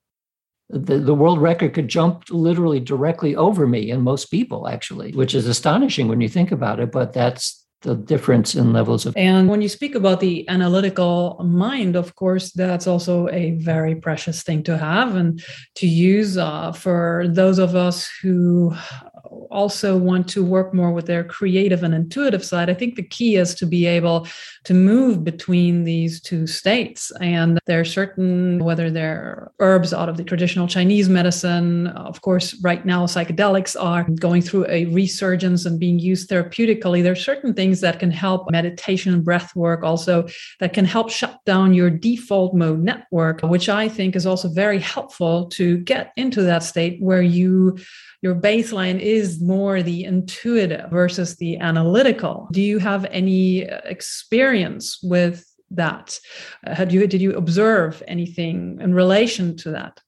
[0.71, 5.35] the, the world record could jump literally directly over me and most people actually which
[5.35, 9.17] is astonishing when you think about it but that's the difference in levels of.
[9.17, 14.43] And when you speak about the analytical mind, of course, that's also a very precious
[14.43, 15.43] thing to have and
[15.77, 18.75] to use uh, for those of us who
[19.51, 23.37] also want to work more with their creative and intuitive side, I think the key
[23.37, 24.27] is to be able
[24.65, 27.11] to move between these two states.
[27.21, 32.59] And there are certain, whether they're herbs out of the traditional Chinese medicine, of course,
[32.63, 37.03] right now psychedelics are going through a resurgence and being used therapeutically.
[37.03, 40.27] There are certain things that can help meditation and breath work also
[40.61, 44.79] that can help shut down your default mode network, which I think is also very
[44.79, 47.79] helpful to get into that state where you
[48.21, 52.49] your baseline is more the intuitive versus the analytical.
[52.53, 56.19] Do you have any experience with that?
[56.67, 60.01] Uh, had you did you observe anything in relation to that?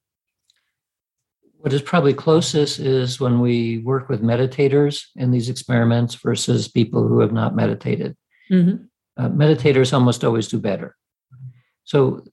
[1.58, 7.06] What is probably closest is when we work with meditators in these experiments versus people
[7.06, 8.16] who have not meditated.
[8.50, 8.84] Mm-hmm.
[9.22, 10.96] Uh, meditators almost always do better.
[11.84, 12.24] So,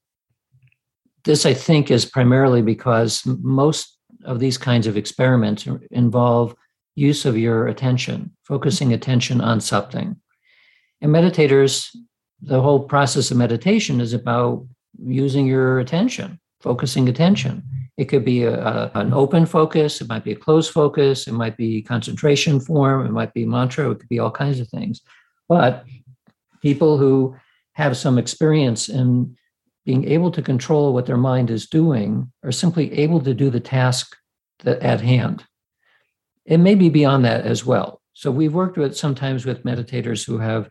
[1.26, 6.56] this I think is primarily because most of these kinds of experiments involve
[6.96, 10.16] use of your attention, focusing attention on something.
[11.02, 11.96] And meditators,
[12.42, 14.66] the whole process of meditation is about
[15.04, 17.64] using your attention, focusing attention.
[17.98, 21.34] It could be a, a, an open focus, it might be a closed focus, it
[21.34, 25.02] might be concentration form, it might be mantra, it could be all kinds of things.
[25.48, 25.86] But
[26.62, 27.36] people who
[27.74, 29.36] have some experience in
[29.88, 33.62] being able to control what their mind is doing are simply able to do the
[33.62, 34.18] task
[34.66, 35.46] that, at hand.
[36.46, 38.02] It may be beyond that as well.
[38.12, 40.68] So we've worked with sometimes with meditators who have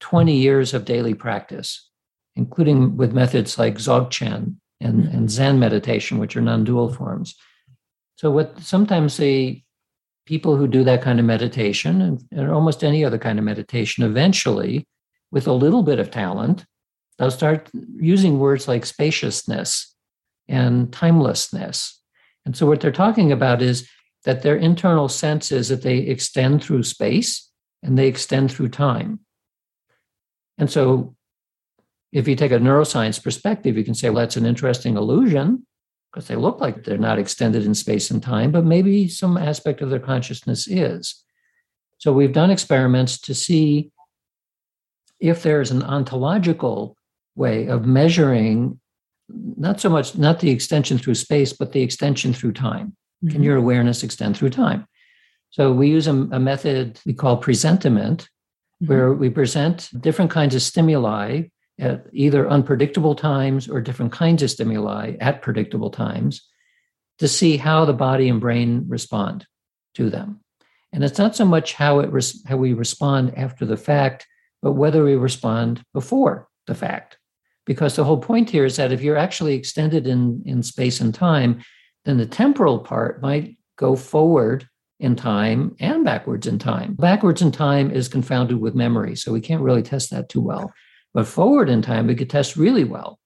[0.00, 1.86] 20 years of daily practice,
[2.34, 5.14] including with methods like Dzogchen and, mm-hmm.
[5.14, 7.34] and Zen meditation, which are non-dual forms.
[8.16, 9.62] So what sometimes the
[10.24, 14.02] people who do that kind of meditation and, and almost any other kind of meditation
[14.02, 14.88] eventually
[15.30, 16.64] with a little bit of talent
[17.18, 19.94] they'll start using words like spaciousness
[20.48, 22.00] and timelessness
[22.44, 23.88] and so what they're talking about is
[24.24, 27.50] that their internal sense is that they extend through space
[27.82, 29.20] and they extend through time
[30.58, 31.16] and so
[32.12, 35.66] if you take a neuroscience perspective, you can say, well, that's an interesting illusion
[36.10, 39.82] because they look like they're not extended in space and time, but maybe some aspect
[39.82, 41.22] of their consciousness is.
[41.98, 43.90] So we've done experiments to see
[45.20, 46.95] if there's an ontological
[47.36, 48.80] way of measuring
[49.28, 53.32] not so much not the extension through space but the extension through time mm-hmm.
[53.32, 54.86] can your awareness extend through time
[55.50, 58.92] so we use a, a method we call presentiment mm-hmm.
[58.92, 61.42] where we present different kinds of stimuli
[61.78, 66.48] at either unpredictable times or different kinds of stimuli at predictable times
[67.18, 69.46] to see how the body and brain respond
[69.94, 70.40] to them.
[70.92, 74.26] And it's not so much how it res- how we respond after the fact,
[74.62, 77.15] but whether we respond before the fact.
[77.66, 81.14] Because the whole point here is that if you're actually extended in, in space and
[81.14, 81.62] time,
[82.04, 86.94] then the temporal part might go forward in time and backwards in time.
[86.94, 90.72] Backwards in time is confounded with memory, so we can't really test that too well.
[91.12, 93.18] But forward in time, we could test really well.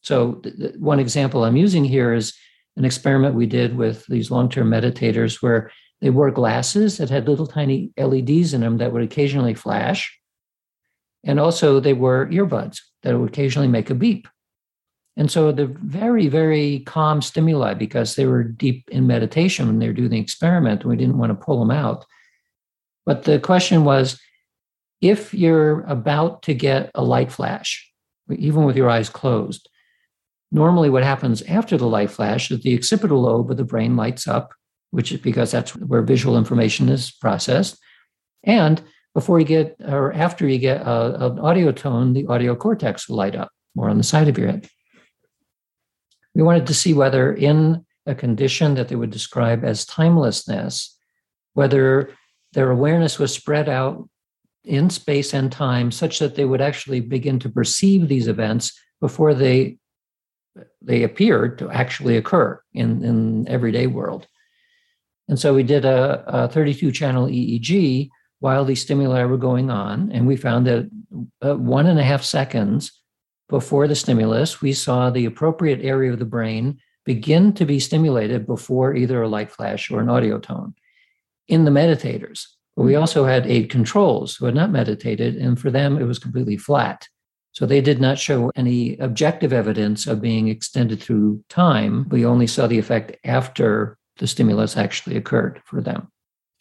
[0.00, 2.34] So, th- th- one example I'm using here is
[2.76, 5.70] an experiment we did with these long term meditators where
[6.00, 10.18] they wore glasses that had little tiny LEDs in them that would occasionally flash.
[11.24, 14.26] And also, they wore earbuds that would occasionally make a beep.
[15.16, 19.86] And so, the very, very calm stimuli, because they were deep in meditation when they
[19.86, 22.04] were doing the experiment, we didn't want to pull them out.
[23.04, 24.20] But the question was
[25.00, 27.90] if you're about to get a light flash,
[28.30, 29.68] even with your eyes closed,
[30.52, 34.28] normally what happens after the light flash is the occipital lobe of the brain lights
[34.28, 34.54] up,
[34.92, 37.78] which is because that's where visual information is processed.
[38.44, 38.80] And
[39.14, 43.16] before you get, or after you get a, an audio tone, the audio cortex will
[43.16, 44.68] light up more on the side of your head.
[46.34, 50.96] We wanted to see whether in a condition that they would describe as timelessness,
[51.54, 52.10] whether
[52.52, 54.08] their awareness was spread out
[54.64, 59.34] in space and time such that they would actually begin to perceive these events before
[59.34, 59.76] they
[60.80, 64.26] they appeared to actually occur in in everyday world
[65.28, 68.10] and so we did a, a 32 channel eeg
[68.42, 70.90] while these stimuli were going on and we found that
[71.42, 72.92] uh, one and a half seconds
[73.48, 78.46] before the stimulus we saw the appropriate area of the brain begin to be stimulated
[78.46, 80.74] before either a light flash or an audio tone
[81.48, 85.70] in the meditators but we also had eight controls who had not meditated, and for
[85.70, 87.06] them, it was completely flat.
[87.52, 92.08] So they did not show any objective evidence of being extended through time.
[92.08, 96.08] We only saw the effect after the stimulus actually occurred for them.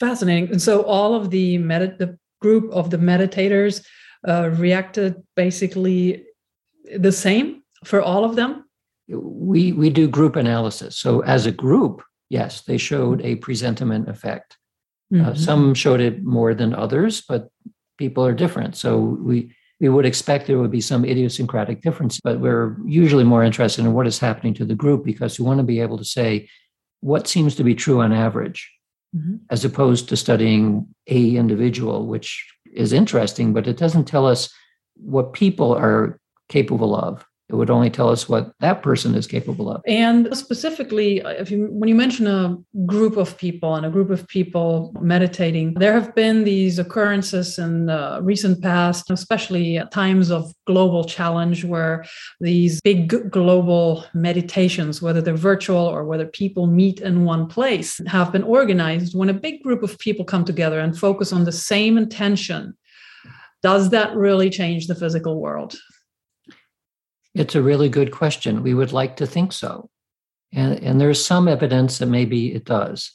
[0.08, 0.49] Fascinating.
[0.52, 3.86] And so all of the, med- the group of the meditators
[4.28, 6.26] uh, reacted basically
[6.97, 8.66] the same for all of them?
[9.08, 10.97] We, we do group analysis.
[10.97, 14.58] So as a group, yes, they showed a presentiment effect.
[15.14, 15.30] Uh, mm-hmm.
[15.30, 17.49] Uh, some showed it more than others, but
[17.97, 18.76] people are different.
[18.76, 23.43] So we we would expect there would be some idiosyncratic difference, but we're usually more
[23.43, 26.06] interested in what is happening to the group because we want to be able to
[26.06, 26.47] say
[26.99, 28.72] what seems to be true on average,
[29.16, 29.36] mm-hmm.
[29.49, 34.53] as opposed to studying a individual, which is interesting, but it doesn't tell us
[34.95, 37.26] what people are capable of.
[37.52, 39.82] It would only tell us what that person is capable of.
[39.86, 44.26] And specifically, if you when you mention a group of people and a group of
[44.28, 50.54] people meditating, there have been these occurrences in the recent past, especially at times of
[50.66, 52.06] global challenge, where
[52.39, 58.32] these big global meditations, whether they're virtual or whether people meet in one place, have
[58.32, 61.97] been organized when a big group of people come together and focus on the same
[61.97, 62.78] intention.
[63.62, 65.76] Does that really change the physical world?
[67.34, 68.63] It's a really good question.
[68.63, 69.89] We would like to think so.
[70.53, 73.11] And, and there's some evidence that maybe it does.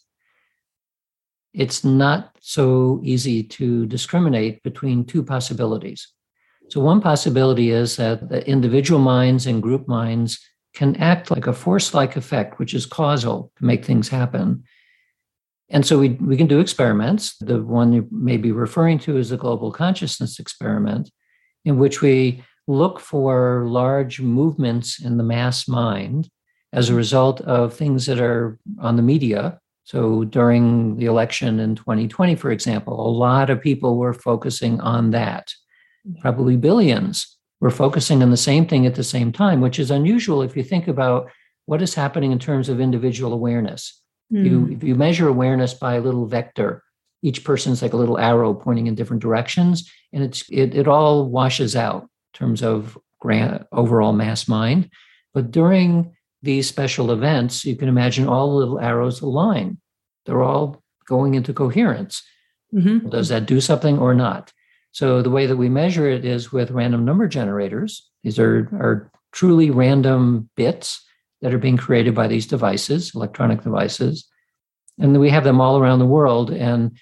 [1.52, 6.08] It's not so easy to discriminate between two possibilities.
[6.68, 10.40] So, one possibility is that the individual minds and group minds
[10.74, 14.64] can act like a force like effect, which is causal to make things happen.
[15.70, 17.36] And so we, we can do experiments.
[17.38, 21.10] The one you may be referring to is the global consciousness experiment,
[21.64, 26.28] in which we look for large movements in the mass mind
[26.72, 29.58] as a result of things that are on the media.
[29.84, 35.12] So during the election in 2020, for example, a lot of people were focusing on
[35.12, 35.52] that.
[36.20, 40.42] Probably billions were focusing on the same thing at the same time, which is unusual
[40.42, 41.30] if you think about
[41.66, 44.02] what is happening in terms of individual awareness.
[44.32, 44.44] Mm.
[44.44, 46.82] You, if you measure awareness by a little vector,
[47.22, 51.28] each person's like a little arrow pointing in different directions, and it's it, it all
[51.28, 54.90] washes out terms of grand, overall mass mind.
[55.34, 59.78] But during these special events, you can imagine all the little arrows align.
[60.26, 62.22] They're all going into coherence.
[62.74, 63.08] Mm-hmm.
[63.08, 64.52] Does that do something or not?
[64.92, 68.08] So the way that we measure it is with random number generators.
[68.22, 71.04] These are, are truly random bits
[71.42, 74.26] that are being created by these devices, electronic devices.
[74.98, 76.50] And we have them all around the world.
[76.50, 76.96] And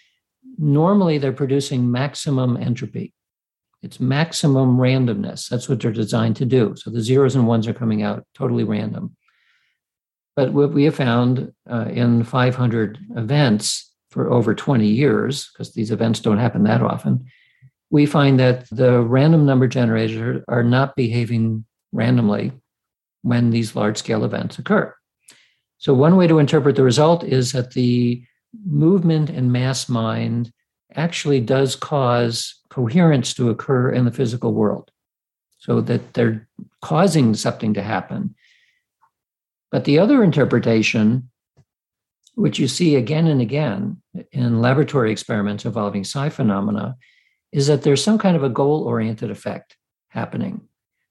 [0.59, 3.15] normally they're producing maximum entropy.
[3.85, 5.49] It's maximum randomness.
[5.49, 6.75] That's what they're designed to do.
[6.77, 9.15] So the zeros and ones are coming out totally random.
[10.37, 15.91] But what we have found uh, in 500 events for over 20 years, because these
[15.91, 17.27] events don't happen that often,
[17.91, 22.53] we find that the random number generators are not behaving randomly
[23.21, 24.95] when these large scale events occur.
[25.79, 28.25] So, one way to interpret the result is that the
[28.67, 30.53] movement and mass mind
[30.97, 34.91] actually does cause coherence to occur in the physical world
[35.59, 36.49] so that they're
[36.83, 38.35] causing something to happen.
[39.71, 41.31] But the other interpretation,
[42.35, 46.97] which you see again and again in laboratory experiments involving psi phenomena,
[47.53, 49.77] is that there's some kind of a goal oriented effect
[50.09, 50.61] happening,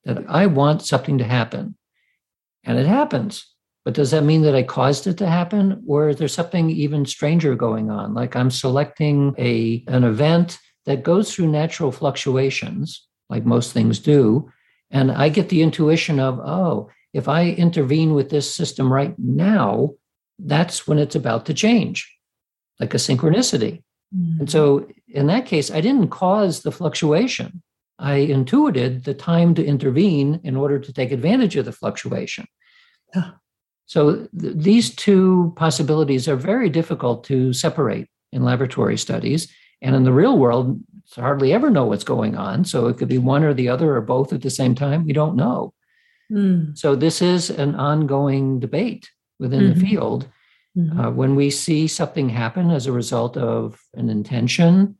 [0.05, 1.75] that I want something to happen.
[2.63, 3.47] And it happens.
[3.85, 5.83] But does that mean that I caused it to happen?
[5.87, 8.13] Or is there something even stranger going on?
[8.13, 14.49] Like I'm selecting a, an event that goes through natural fluctuations, like most things do.
[14.89, 19.91] And I get the intuition of, oh, if I intervene with this system right now,
[20.39, 22.11] that's when it's about to change,
[22.79, 23.83] like a synchronicity.
[24.15, 24.41] Mm-hmm.
[24.41, 27.61] And so in that case, I didn't cause the fluctuation.
[27.99, 32.45] I intuited the time to intervene in order to take advantage of the fluctuation.
[33.85, 39.51] So th- these two possibilities are very difficult to separate in laboratory studies.
[39.81, 42.65] And in the real world, it's hardly ever know what's going on.
[42.65, 45.05] So it could be one or the other or both at the same time.
[45.05, 45.73] We don't know.
[46.31, 46.77] Mm.
[46.77, 49.09] So this is an ongoing debate
[49.39, 49.79] within mm-hmm.
[49.79, 50.27] the field.
[50.77, 50.99] Mm-hmm.
[50.99, 54.97] Uh, when we see something happen as a result of an intention,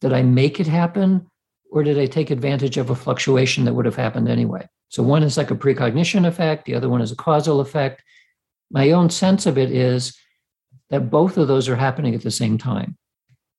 [0.00, 1.26] did I make it happen
[1.72, 4.68] or did I take advantage of a fluctuation that would have happened anyway?
[4.90, 8.02] So one is like a precognition effect, the other one is a causal effect.
[8.70, 10.16] My own sense of it is
[10.90, 12.96] that both of those are happening at the same time.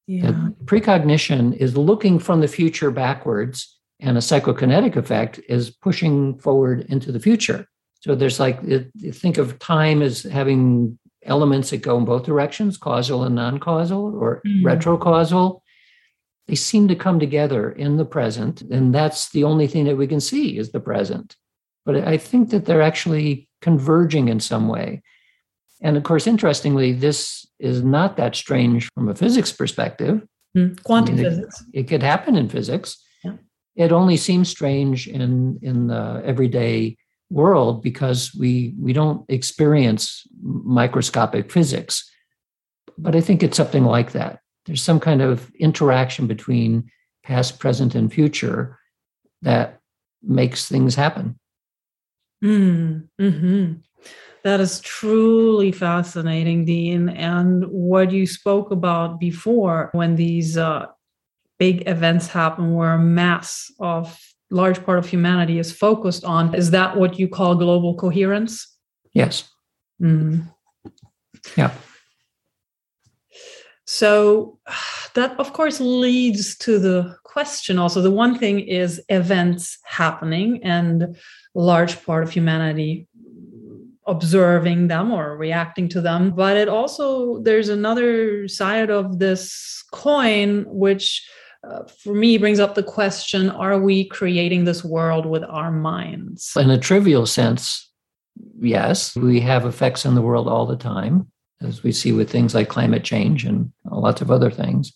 [0.07, 0.49] Yeah.
[0.65, 7.13] precognition is looking from the future backwards, and a psychokinetic effect is pushing forward into
[7.13, 7.65] the future.
[8.01, 8.59] So there's like,
[9.13, 14.15] think of time as having elements that go in both directions, causal and non causal,
[14.15, 14.65] or mm.
[14.65, 15.60] retrocausal
[16.47, 20.07] they seem to come together in the present and that's the only thing that we
[20.07, 21.35] can see is the present.
[21.85, 25.01] But i think that they're actually converging in some way.
[25.81, 30.21] And of course interestingly this is not that strange from a physics perspective.
[30.57, 31.63] Mm, quantum I mean, physics.
[31.73, 32.97] it, it, could happen in physics.
[33.23, 33.35] Yeah.
[33.75, 36.97] it only seems strange in in the everyday
[37.29, 42.09] world because we we don't experience microscopic physics.
[42.97, 46.89] But i think it's something like that there's some kind of interaction between
[47.23, 48.77] past, present, and future
[49.41, 49.79] that
[50.23, 51.39] makes things happen.
[52.43, 53.73] Mm, hmm
[54.43, 57.09] That is truly fascinating, Dean.
[57.09, 60.87] And what you spoke about before when these uh,
[61.59, 66.53] big events happen where a mass of large part of humanity is focused on.
[66.55, 68.67] Is that what you call global coherence?
[69.13, 69.49] Yes.
[70.01, 70.47] Mm.
[71.55, 71.71] Yeah.
[73.85, 74.59] So
[75.15, 78.01] that, of course, leads to the question also.
[78.01, 81.15] The one thing is events happening and
[81.53, 83.07] large part of humanity
[84.07, 86.31] observing them or reacting to them.
[86.31, 91.27] But it also, there's another side of this coin, which
[91.67, 96.51] uh, for me brings up the question are we creating this world with our minds?
[96.55, 97.89] In a trivial sense,
[98.59, 101.31] yes, we have effects on the world all the time,
[101.61, 104.93] as we see with things like climate change and lots of other things.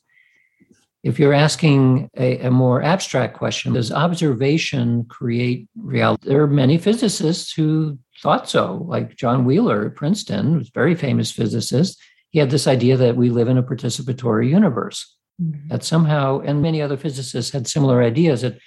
[1.03, 6.27] If you're asking a, a, more abstract question, does observation create reality?
[6.27, 10.95] There are many physicists who thought so, like John Wheeler at Princeton, was a very
[10.95, 12.01] famous physicist.
[12.29, 15.67] He had this idea that we live in a participatory universe, mm-hmm.
[15.67, 18.57] that somehow, and many other physicists had similar ideas, that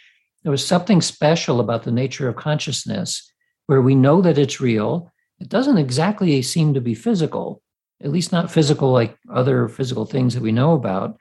[0.45, 3.33] there was something special about the nature of consciousness
[3.67, 5.13] where we know that it's real.
[5.41, 7.63] It doesn't exactly seem to be physical,
[8.03, 11.17] at least not physical like other physical things that we know about.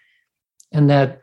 [0.71, 1.21] And that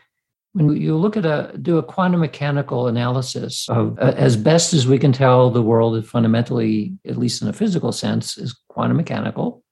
[0.55, 4.87] when you look at a do a quantum mechanical analysis of uh, as best as
[4.87, 8.97] we can tell the world is fundamentally at least in a physical sense is quantum
[8.97, 9.63] mechanical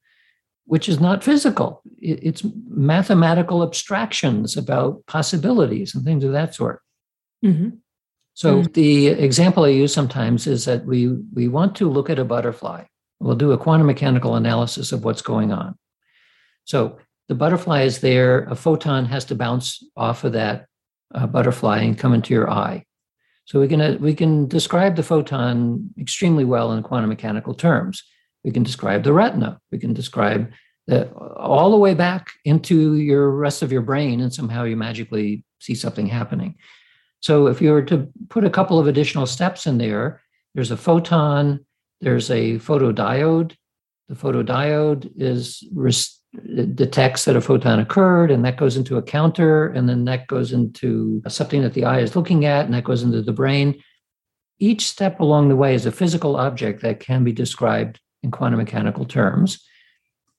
[0.64, 6.82] which is not physical it's mathematical abstractions about possibilities and things of that sort
[7.44, 7.70] mm-hmm.
[8.34, 8.72] so mm-hmm.
[8.72, 12.82] the example i use sometimes is that we we want to look at a butterfly
[13.22, 15.76] we'll do a quantum mechanical analysis of what's going on
[16.64, 16.98] so
[17.28, 20.66] the butterfly is there a photon has to bounce off of that
[21.14, 22.84] uh, butterfly and come into your eye.
[23.44, 28.02] So we can uh, we can describe the photon extremely well in quantum mechanical terms.
[28.44, 29.60] We can describe the retina.
[29.70, 30.50] We can describe
[30.86, 35.44] the all the way back into your rest of your brain, and somehow you magically
[35.58, 36.56] see something happening.
[37.20, 40.22] So if you were to put a couple of additional steps in there,
[40.54, 41.64] there's a photon,
[42.02, 43.56] there's a photodiode.
[44.08, 45.64] The photodiode is
[46.74, 50.52] detects that a photon occurred and that goes into a counter and then that goes
[50.52, 53.82] into something that the eye is looking at and that goes into the brain.
[54.58, 58.58] Each step along the way is a physical object that can be described in quantum
[58.58, 59.62] mechanical terms.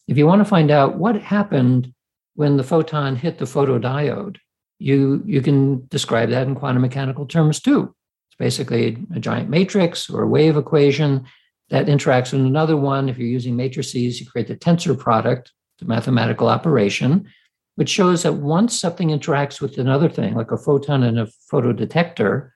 [0.08, 1.94] If you want to find out what happened
[2.36, 4.38] when the photon hit the photodiode
[4.84, 7.96] you you can describe that in quantum mechanical terms too.
[8.30, 11.26] It's basically a giant matrix or a wave equation
[11.70, 15.86] that interacts with another one if you're using matrices you create the tensor product the
[15.86, 17.28] mathematical operation,
[17.76, 22.52] which shows that once something interacts with another thing, like a photon and a photodetector,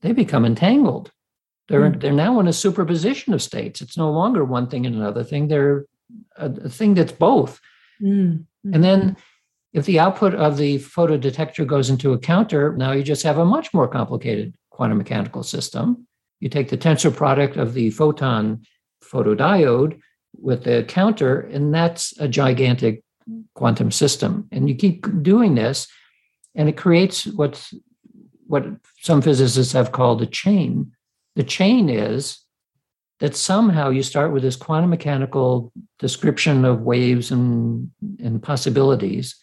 [0.00, 1.10] they become entangled.
[1.68, 2.00] They're, mm.
[2.00, 3.80] they're now in a superposition of states.
[3.80, 5.48] It's no longer one thing and another thing.
[5.48, 5.86] They're
[6.36, 7.60] a, a thing that's both.
[8.00, 8.44] Mm.
[8.72, 9.16] And then
[9.72, 13.44] if the output of the photodetector goes into a counter, now you just have a
[13.44, 16.06] much more complicated quantum mechanical system.
[16.42, 18.64] You take the tensor product of the photon
[19.00, 20.00] photodiode
[20.40, 23.04] with the counter, and that's a gigantic
[23.54, 24.48] quantum system.
[24.50, 25.86] And you keep doing this,
[26.56, 27.72] and it creates what's
[28.48, 28.66] what
[28.98, 30.90] some physicists have called a chain.
[31.36, 32.40] The chain is
[33.20, 37.88] that somehow you start with this quantum mechanical description of waves and,
[38.18, 39.36] and possibilities,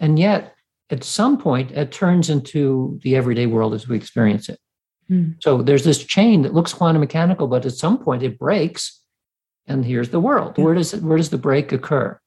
[0.00, 0.56] and yet
[0.90, 4.58] at some point it turns into the everyday world as we experience it.
[5.12, 5.36] Mm.
[5.40, 9.00] So there's this chain that looks quantum mechanical, but at some point it breaks
[9.66, 10.58] and here's the world.
[10.58, 12.18] Where does it, where does the break occur?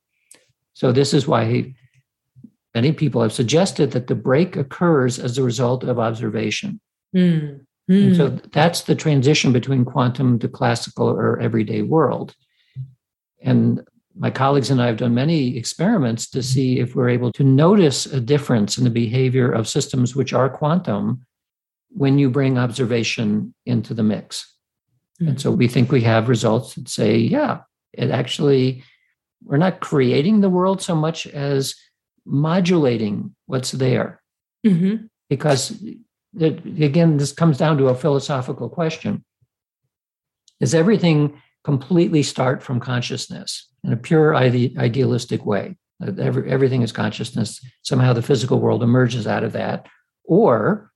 [0.74, 1.76] So this is why he,
[2.74, 6.80] many people have suggested that the break occurs as a result of observation.
[7.16, 7.66] Mm.
[7.90, 8.18] Mm.
[8.18, 12.34] so that's the transition between quantum to classical or everyday world.
[13.42, 13.86] And
[14.18, 18.08] my colleagues and I have done many experiments to see if we're able to notice
[18.08, 21.26] a difference in the behavior of systems which are quantum
[21.96, 24.54] when you bring observation into the mix.
[25.22, 25.30] Mm-hmm.
[25.30, 27.60] And so we think we have results that say, yeah,
[27.94, 28.84] it actually,
[29.44, 31.74] we're not creating the world so much as
[32.26, 34.22] modulating what's there.
[34.68, 35.06] Mm-hmm.
[35.30, 35.82] Because
[36.38, 39.24] it, again, this comes down to a philosophical question
[40.60, 45.78] Does everything completely start from consciousness in a pure ide- idealistic way?
[46.06, 47.66] Every, everything is consciousness.
[47.84, 49.88] Somehow the physical world emerges out of that.
[50.26, 50.92] Or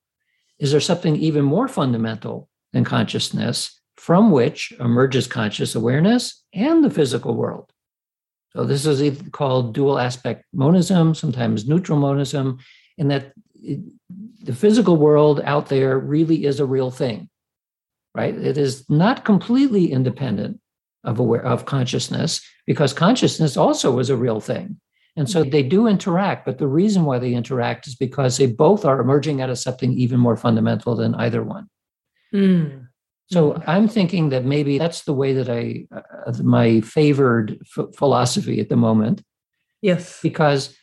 [0.60, 6.89] is there something even more fundamental than consciousness from which emerges conscious awareness and the
[6.89, 7.70] physical world.
[8.53, 12.60] So this is called dual aspect monism, sometimes neutral monism,
[12.97, 13.34] in that
[13.68, 13.76] eh,
[14.41, 17.30] the physical world out there really is a real thing,
[18.16, 18.34] right?
[18.34, 20.60] It is not completely independent
[21.03, 24.80] of aware of consciousness because consciousness also is a real thing.
[25.20, 28.86] And so they do interact, but the reason why they interact is because they both
[28.86, 31.67] are emerging out of something even more fundamental than either one.
[32.34, 32.88] Mm.
[33.30, 38.61] So I'm thinking that maybe that's the way that I, uh, my favored f- philosophy
[38.61, 39.22] at the moment.
[39.82, 40.22] Yes.
[40.24, 40.78] Because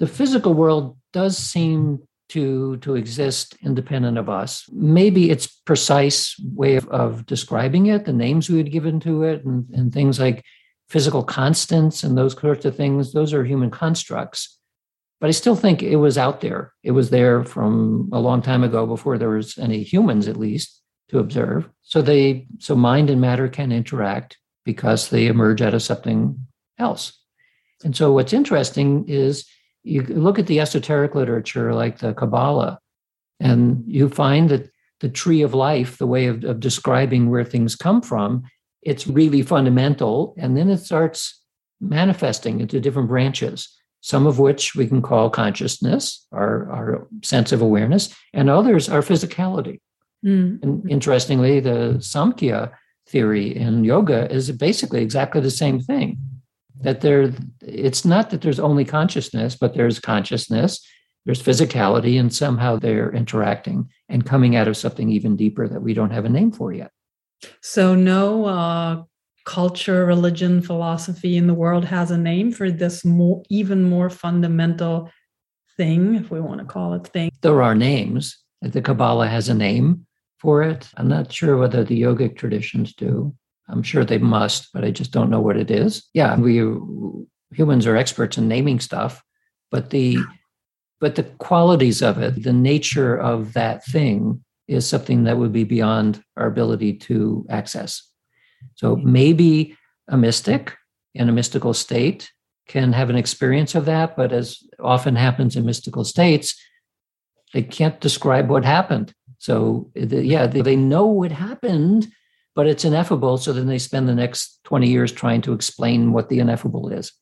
[0.00, 2.00] the physical world does seem
[2.30, 4.64] to, to exist independent of us.
[4.72, 9.44] Maybe its precise way of, of describing it, the names we had given to it,
[9.44, 10.42] and, and things like
[10.88, 14.58] physical constants and those sorts of things, those are human constructs.
[15.20, 16.72] But I still think it was out there.
[16.82, 20.82] It was there from a long time ago before there was any humans, at least,
[21.08, 21.68] to observe.
[21.82, 26.46] So they so mind and matter can interact because they emerge out of something
[26.78, 27.18] else.
[27.84, 29.46] And so what's interesting is
[29.82, 32.78] you look at the esoteric literature like the Kabbalah,
[33.40, 34.70] and you find that
[35.00, 38.44] the tree of life, the way of, of describing where things come from,
[38.84, 40.34] it's really fundamental.
[40.38, 41.40] And then it starts
[41.80, 43.68] manifesting into different branches,
[44.00, 49.00] some of which we can call consciousness, our, our sense of awareness, and others are
[49.00, 49.80] physicality.
[50.24, 50.62] Mm-hmm.
[50.62, 52.72] And interestingly, the Samkhya
[53.08, 56.18] theory in yoga is basically exactly the same thing.
[56.80, 60.86] That there, it's not that there's only consciousness, but there's consciousness,
[61.24, 65.94] there's physicality, and somehow they're interacting and coming out of something even deeper that we
[65.94, 66.90] don't have a name for yet.
[67.60, 69.02] So, no uh,
[69.44, 75.10] culture, religion, philosophy in the world has a name for this more, even more fundamental
[75.76, 77.30] thing, if we want to call it thing.
[77.42, 78.38] There are names.
[78.62, 80.06] The Kabbalah has a name
[80.38, 80.88] for it.
[80.96, 83.34] I'm not sure whether the yogic traditions do.
[83.68, 86.08] I'm sure they must, but I just don't know what it is.
[86.12, 86.56] Yeah, we
[87.52, 89.22] humans are experts in naming stuff,
[89.70, 90.18] but the
[91.00, 95.64] but the qualities of it, the nature of that thing is something that would be
[95.64, 98.02] beyond our ability to access.
[98.74, 99.12] So hmm.
[99.12, 99.76] maybe
[100.08, 100.76] a mystic
[101.14, 102.30] in a mystical state
[102.66, 106.58] can have an experience of that, but as often happens in mystical states,
[107.52, 109.14] they can't describe what happened.
[109.38, 112.08] So, eh, yeah, they know what happened,
[112.54, 113.36] but it's ineffable.
[113.36, 117.12] So then they spend the next 20 years trying to explain what the ineffable is.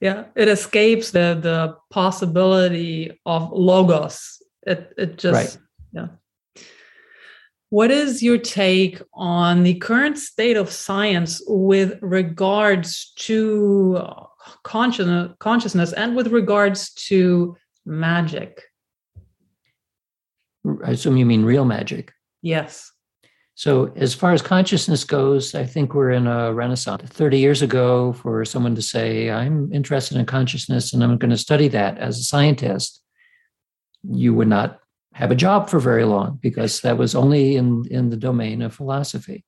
[0.00, 4.42] Yeah, it escapes the the possibility of logos.
[4.66, 5.58] It it just right.
[5.92, 6.08] yeah.
[7.70, 14.24] What is your take on the current state of science with regards to uh,
[14.62, 18.62] consciousness, consciousness and with regards to magic?
[20.84, 22.12] I assume you mean real magic.
[22.40, 22.92] Yes.
[23.54, 27.08] So, as far as consciousness goes, I think we're in a renaissance.
[27.08, 31.38] 30 years ago, for someone to say, I'm interested in consciousness and I'm going to
[31.38, 33.02] study that as a scientist,
[34.04, 34.78] you would not
[35.16, 38.74] have a job for very long because that was only in, in the domain of
[38.74, 39.46] philosophy.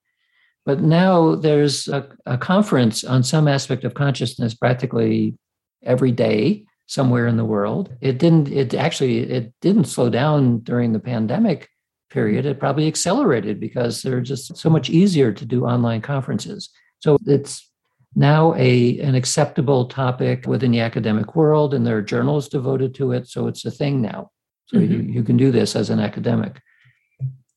[0.64, 5.36] But now there's a, a conference on some aspect of consciousness practically
[5.82, 7.94] every day somewhere in the world.
[8.00, 11.68] It didn't, it actually, it didn't slow down during the pandemic
[12.08, 12.46] period.
[12.46, 16.70] It probably accelerated because they're just so much easier to do online conferences.
[17.00, 17.70] So it's
[18.14, 23.12] now a an acceptable topic within the academic world and there are journals devoted to
[23.12, 24.30] it so it's a thing now
[24.68, 24.92] so mm-hmm.
[24.92, 26.60] you, you can do this as an academic.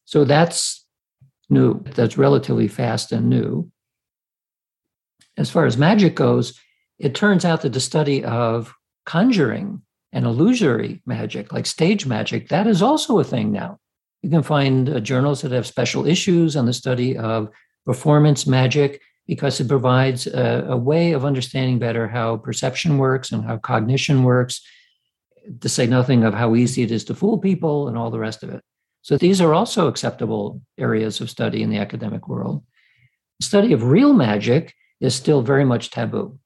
[0.05, 0.85] So that's
[1.49, 1.81] new.
[1.83, 3.69] That's relatively fast and new.
[5.37, 6.59] As far as magic goes,
[6.99, 8.73] it turns out that the study of
[9.05, 9.81] conjuring
[10.13, 13.77] and illusory magic, like stage magic, that is also a thing now.
[14.21, 17.49] You can find uh, journals that have special issues on the study of
[17.85, 23.43] performance magic because it provides a, a, way of understanding better how perception works and
[23.45, 24.61] how cognition works
[25.61, 28.43] to say nothing of how easy it is to fool people and all the rest
[28.43, 28.61] of it.
[29.01, 32.63] So these are also acceptable areas of study in the academic world.
[33.39, 36.37] The study of real magic is still very much taboo.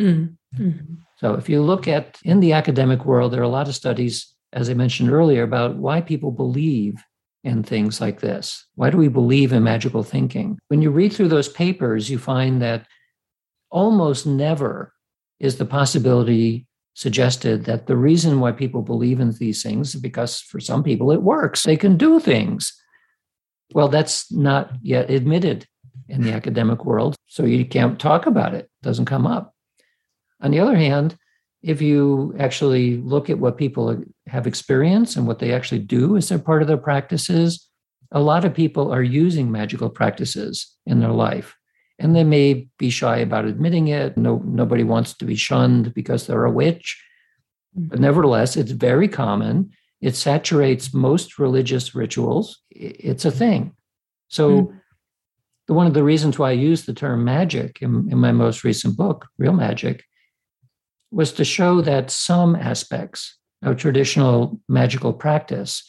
[0.00, 0.94] Mm-hmm.
[1.18, 4.32] So if you look at in the academic world, there are a lot of studies,
[4.52, 7.02] as I mentioned earlier, about why people believe
[7.42, 8.64] in things like this.
[8.74, 10.58] Why do we believe in magical thinking?
[10.68, 12.86] When you read through those papers, you find that
[13.70, 14.92] almost never
[15.40, 16.66] is the possibility
[16.96, 21.12] suggested that the reason why people believe in these things is because for some people
[21.12, 21.62] it works.
[21.62, 22.72] They can do things.
[23.74, 25.66] Well, that's not yet admitted
[26.08, 27.14] in the academic world.
[27.26, 29.54] So you can't talk about it, it doesn't come up.
[30.40, 31.18] On the other hand,
[31.62, 36.30] if you actually look at what people have experienced and what they actually do as
[36.30, 37.68] their part of their practices,
[38.10, 41.54] a lot of people are using magical practices in their life
[41.98, 44.16] and they may be shy about admitting it.
[44.16, 47.02] No, nobody wants to be shunned because they're a witch.
[47.74, 48.02] But mm-hmm.
[48.02, 49.70] nevertheless, it's very common.
[50.00, 52.62] It saturates most religious rituals.
[52.70, 53.74] It's a thing.
[54.28, 54.80] So, mm
[55.68, 58.96] one of the reasons why I use the term magic in, in my most recent
[58.96, 60.04] book, Real Magic,
[61.10, 65.82] was to show that some aspects of traditional magical practice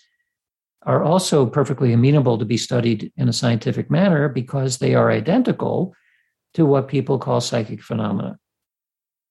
[0.88, 5.94] are also perfectly amenable to be studied in a scientific manner because they are identical
[6.54, 8.40] to what people call psychic phenomena.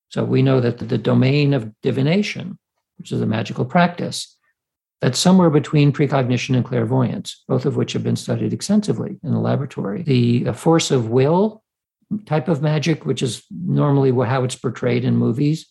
[0.09, 2.59] So we know that the domain of divination,
[2.97, 4.37] which is a magical practice,
[5.01, 9.39] that's somewhere between precognition and clairvoyance, both of which have been studied extensively in the
[9.39, 10.03] laboratory.
[10.03, 11.63] The force of will
[12.25, 15.67] type of magic, which is normally how it's portrayed in movies,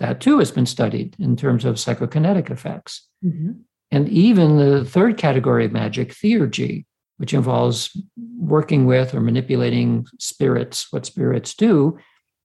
[0.00, 3.06] that too has been studied in terms of psychokinetic effects.
[3.24, 3.52] Mm-hmm.
[3.92, 6.86] And even the third category of magic, theurgy,
[7.18, 7.96] which involves
[8.38, 11.98] working with or manipulating spirits, what spirits do,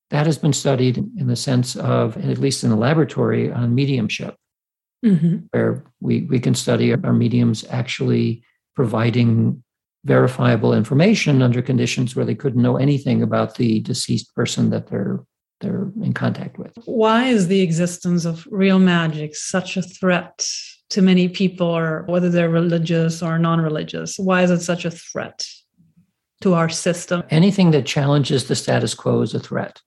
[0.09, 4.35] that has been studied in the sense of, at least in the laboratory, on mediumship
[5.03, 5.37] mm-hmm.
[5.51, 8.43] where we, we can study our mediums actually
[8.75, 9.63] providing
[10.05, 15.23] verifiable information under conditions where they couldn't know anything about the deceased person that they're
[15.59, 16.71] they're in contact with.
[16.85, 20.45] Why is the existence of real magic such a threat
[20.89, 24.17] to many people, or whether they're religious or non-religious?
[24.17, 25.45] Why is it such a threat
[26.41, 27.23] to our system?
[27.29, 29.81] Anything that challenges the status quo is a threat.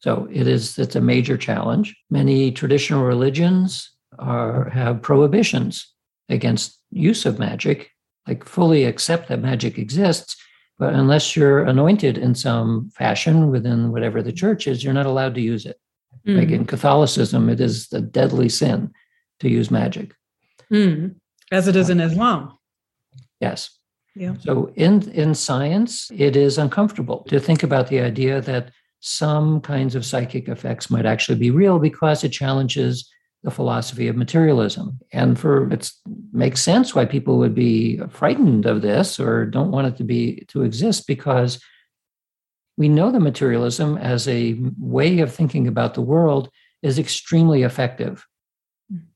[0.00, 1.96] So it is it's a major challenge.
[2.08, 5.92] Many traditional religions are have prohibitions
[6.28, 7.90] against use of magic,
[8.26, 10.36] like fully accept that magic exists,
[10.78, 15.34] but unless you're anointed in some fashion within whatever the church is, you're not allowed
[15.34, 15.78] to use it.
[16.26, 16.38] Mm.
[16.38, 18.92] Like in Catholicism, it is a deadly sin
[19.40, 20.14] to use magic.
[20.72, 21.16] Mm.
[21.50, 22.58] As it is in Islam.
[23.40, 23.70] Yes.
[24.14, 24.34] Yeah.
[24.40, 29.94] So in in science, it is uncomfortable to think about the idea that some kinds
[29.94, 33.08] of psychic effects might actually be real because it challenges
[33.44, 34.98] the philosophy of materialism.
[35.12, 35.90] And for it
[36.32, 40.44] makes sense why people would be frightened of this or don't want it to be
[40.48, 41.62] to exist because
[42.76, 46.50] we know that materialism as a way of thinking about the world
[46.82, 48.26] is extremely effective.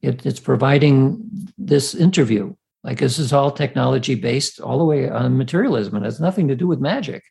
[0.03, 2.55] It, it's providing this interview.
[2.85, 5.97] Like this is all technology based all the way on materialism.
[5.97, 7.23] and has nothing to do with magic.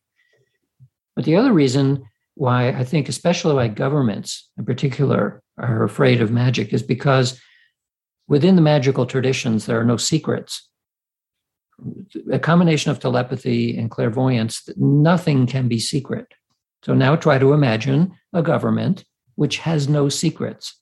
[1.15, 2.03] But the other reason
[2.35, 7.39] why I think, especially why governments in particular are afraid of magic, is because
[8.27, 10.67] within the magical traditions, there are no secrets.
[12.31, 16.27] A combination of telepathy and clairvoyance, nothing can be secret.
[16.83, 19.03] So now try to imagine a government
[19.35, 20.80] which has no secrets.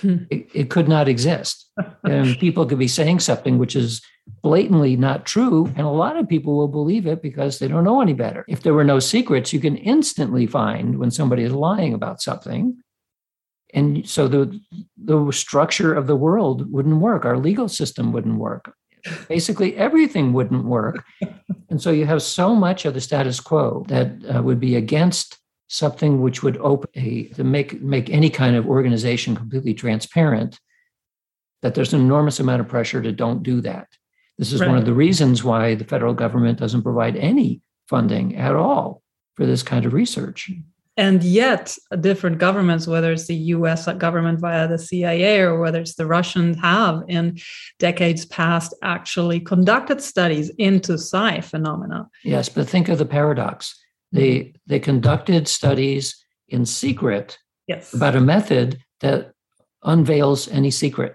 [0.00, 0.24] Hmm.
[0.30, 1.70] It, it, could not exist.
[2.04, 4.00] and people could be saying something which is
[4.42, 5.66] blatantly not true.
[5.76, 8.44] And a lot of people will believe it because they don't know any better.
[8.48, 12.76] If there were no secrets, you can instantly find when somebody is lying about something.
[13.74, 14.60] And so the,
[14.96, 17.24] the structure of the world wouldn't work.
[17.24, 18.72] Our legal system wouldn't work.
[19.28, 21.04] Basically, everything wouldn't work.
[21.70, 25.38] And so you have so much of the status quo that uh, would be against
[25.68, 30.58] something which would open a to make make any kind of organization completely transparent
[31.62, 33.88] that there's an enormous amount of pressure to don't do that
[34.38, 34.68] this is right.
[34.68, 39.02] one of the reasons why the federal government doesn't provide any funding at all
[39.34, 40.50] for this kind of research.
[40.96, 45.94] And yet, different governments, whether it's the US government via the CIA or whether it's
[45.94, 47.38] the Russians, have in
[47.78, 52.08] decades past actually conducted studies into psi phenomena.
[52.24, 53.76] Yes, but think of the paradox.
[54.12, 56.16] They, they conducted studies
[56.48, 57.92] in secret yes.
[57.92, 59.32] about a method that
[59.82, 61.14] unveils any secret.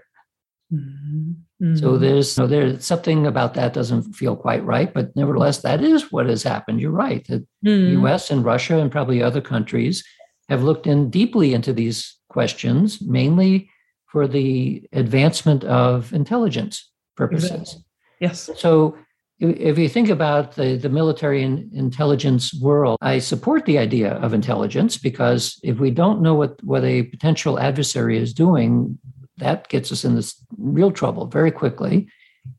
[0.72, 1.32] Mm-hmm.
[1.62, 1.76] Mm-hmm.
[1.76, 6.10] So there's so there's something about that doesn't feel quite right, but nevertheless, that is
[6.10, 6.80] what has happened.
[6.80, 7.24] You're right.
[7.26, 8.00] The mm-hmm.
[8.00, 8.30] U.S.
[8.30, 10.04] and Russia and probably other countries
[10.48, 13.70] have looked in deeply into these questions, mainly
[14.06, 17.50] for the advancement of intelligence purposes.
[17.50, 17.84] Exactly.
[18.20, 18.50] Yes.
[18.56, 18.98] So
[19.40, 24.32] if you think about the, the military and intelligence world, I support the idea of
[24.32, 28.98] intelligence because if we don't know what, what a potential adversary is doing,
[29.38, 32.08] that gets us in this real trouble very quickly.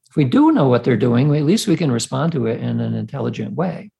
[0.09, 2.81] If we do know what they're doing, at least we can respond to it in
[2.81, 3.91] an intelligent way.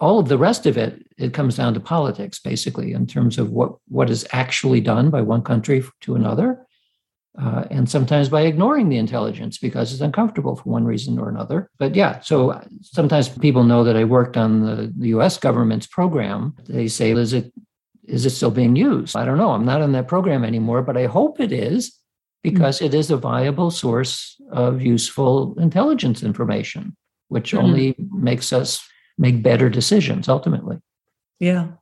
[0.00, 3.50] All of the rest of it, it comes down to politics, basically, in terms of
[3.50, 6.66] what, what is actually done by one country to another,
[7.40, 11.70] uh, and sometimes by ignoring the intelligence because it's uncomfortable for one reason or another.
[11.78, 16.56] But yeah, so sometimes people know that I worked on the, the US government's program.
[16.68, 17.52] They say, is it
[18.04, 19.14] is it still being used?
[19.16, 19.50] I don't know.
[19.50, 21.98] I'm not in that program anymore, but I hope it is
[22.42, 22.86] because mm-hmm.
[22.86, 26.96] it is a viable source of useful intelligence information,
[27.28, 27.64] which mm-hmm.
[27.64, 28.82] only makes us
[29.18, 30.78] make better decisions ultimately.
[31.38, 31.72] Yeah.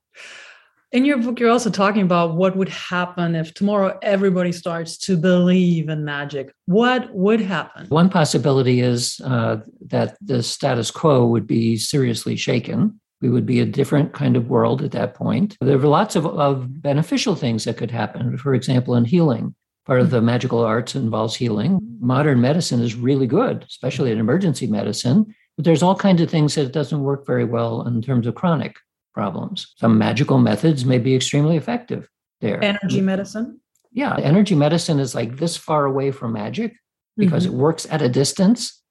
[0.92, 5.16] In your book, you're also talking about what would happen if tomorrow everybody starts to
[5.16, 6.52] believe in magic.
[6.66, 7.86] What would happen?
[7.88, 13.60] One possibility is uh, that the status quo would be seriously shaken we would be
[13.60, 15.56] a different kind of world at that point.
[15.62, 18.36] There were lots of, of beneficial things that could happen.
[18.36, 19.54] For example, in healing,
[19.86, 21.78] Part of the magical arts involves healing.
[22.00, 26.56] Modern medicine is really good, especially in emergency medicine, but there's all kinds of things
[26.56, 28.74] that it doesn't work very well in terms of chronic
[29.16, 29.72] problems.
[29.76, 32.08] Some magical methods may be extremely effective
[32.42, 32.62] there.
[32.62, 33.60] Energy medicine?
[33.92, 36.76] Yeah, energy medicine is like this far away from magic
[37.16, 37.54] because mm-hmm.
[37.54, 38.82] it works at a distance,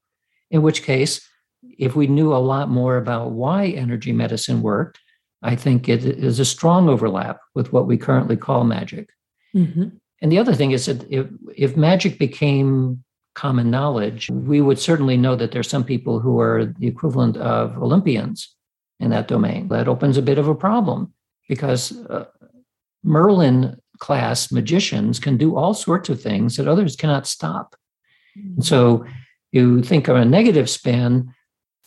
[0.49, 1.21] in which case,
[1.77, 4.97] if we knew a lot more about why energy medicine worked,
[5.43, 9.09] I think it is a strong overlap with what we currently call magic.
[9.55, 9.89] Mm-hmm.
[10.23, 13.03] And the other thing is that if, if magic became
[13.35, 17.77] common knowledge, we would certainly know that there's some people who are the equivalent of
[17.77, 18.54] Olympians
[18.99, 19.67] in that domain.
[19.67, 21.13] That opens a bit of a problem
[21.47, 22.25] because uh,
[23.03, 27.75] Merlin class magicians can do all sorts of things that others cannot stop.
[28.35, 29.05] And so
[29.51, 31.33] you think of a negative spin,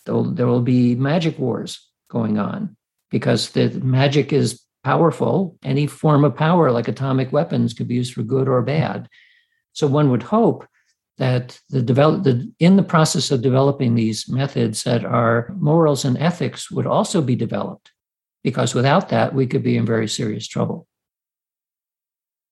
[0.07, 2.77] there will be magic wars going on
[3.11, 5.59] because the magic is powerful.
[5.63, 9.09] Any form of power, like atomic weapons, could be used for good or bad.
[9.73, 10.67] So one would hope
[11.19, 16.17] that the develop the, in the process of developing these methods that our morals and
[16.19, 17.93] ethics would also be developed
[18.43, 20.87] because without that we could be in very serious trouble.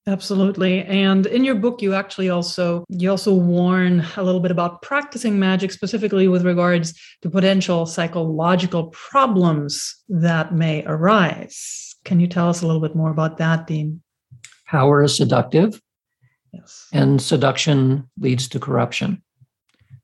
[0.09, 0.85] Absolutely.
[0.85, 5.39] And in your book you actually also you also warn a little bit about practicing
[5.39, 11.97] magic specifically with regards to potential psychological problems that may arise.
[12.05, 14.03] Can you tell us a little bit more about that dean?
[14.67, 15.81] Power is seductive
[16.57, 16.89] Yes.
[16.93, 19.23] And seduction leads to corruption.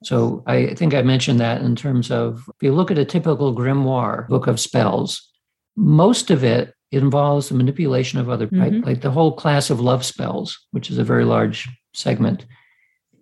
[0.05, 3.55] So I think I mentioned that in terms of if you look at a typical
[3.55, 5.31] grimoire book of spells,
[5.77, 8.85] most of it involves the manipulation of other mm-hmm.
[8.85, 12.47] like the whole class of love spells, which is a very large segment.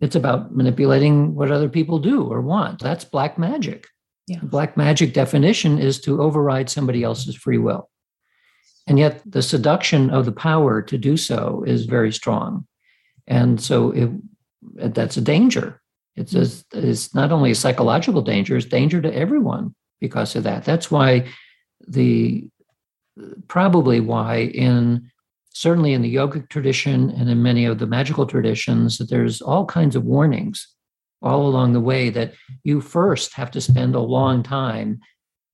[0.00, 2.80] It's about manipulating what other people do or want.
[2.80, 3.86] That's black magic.
[4.26, 4.38] Yeah.
[4.42, 7.90] Black magic definition is to override somebody else's free will.
[8.86, 12.66] And yet the seduction of the power to do so is very strong.
[13.30, 14.10] And so it,
[14.92, 15.80] that's a danger.
[16.16, 20.64] It's, a, it's not only a psychological danger, it's danger to everyone because of that.
[20.64, 21.28] That's why
[21.86, 22.48] the
[23.48, 25.08] probably why in
[25.52, 29.64] certainly in the yogic tradition and in many of the magical traditions that there's all
[29.64, 30.68] kinds of warnings
[31.22, 32.32] all along the way that
[32.64, 35.00] you first have to spend a long time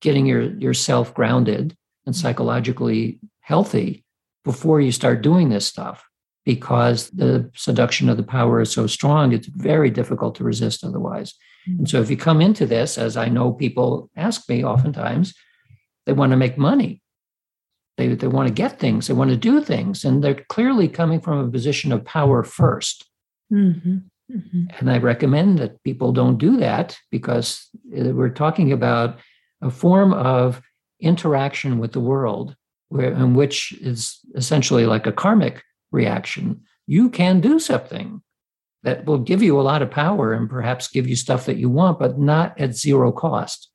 [0.01, 1.75] getting your yourself grounded
[2.05, 4.03] and psychologically healthy
[4.43, 6.06] before you start doing this stuff
[6.47, 11.33] because the seduction of the power is so strong, it's very difficult to resist otherwise.
[11.67, 11.79] Mm-hmm.
[11.79, 15.33] And so if you come into this, as I know people ask me oftentimes,
[16.05, 17.01] they want to make money.
[17.97, 21.19] They, they want to get things, they want to do things, and they're clearly coming
[21.19, 23.03] from a position of power 1st
[23.51, 23.97] mm-hmm.
[24.31, 24.63] Mm-hmm.
[24.79, 27.67] And I recommend that people don't do that because
[27.97, 29.19] uh, we're talking about
[29.61, 30.61] a form of
[31.01, 32.55] interaction with the world
[32.87, 35.61] where, in which is essentially like a karmic
[35.91, 38.21] reaction, you can do something
[38.83, 41.69] that will give you a lot of power and perhaps give you stuff that you
[41.69, 43.69] want, but not at zero cost.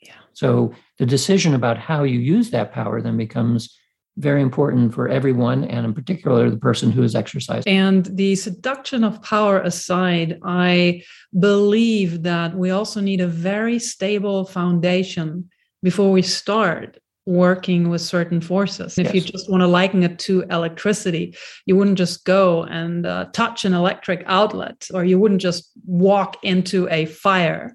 [0.00, 0.14] Yeah.
[0.32, 3.74] So the decision about how you use that power then becomes
[4.18, 7.72] very important for everyone, and in particular, the person who is exercising.
[7.72, 11.04] And the seduction of power aside, I
[11.38, 15.48] believe that we also need a very stable foundation
[15.84, 16.98] before we start
[17.28, 18.98] working with certain forces.
[18.98, 19.14] If yes.
[19.14, 23.66] you just want to liken it to electricity, you wouldn't just go and uh, touch
[23.66, 27.74] an electric outlet, or you wouldn't just walk into a fire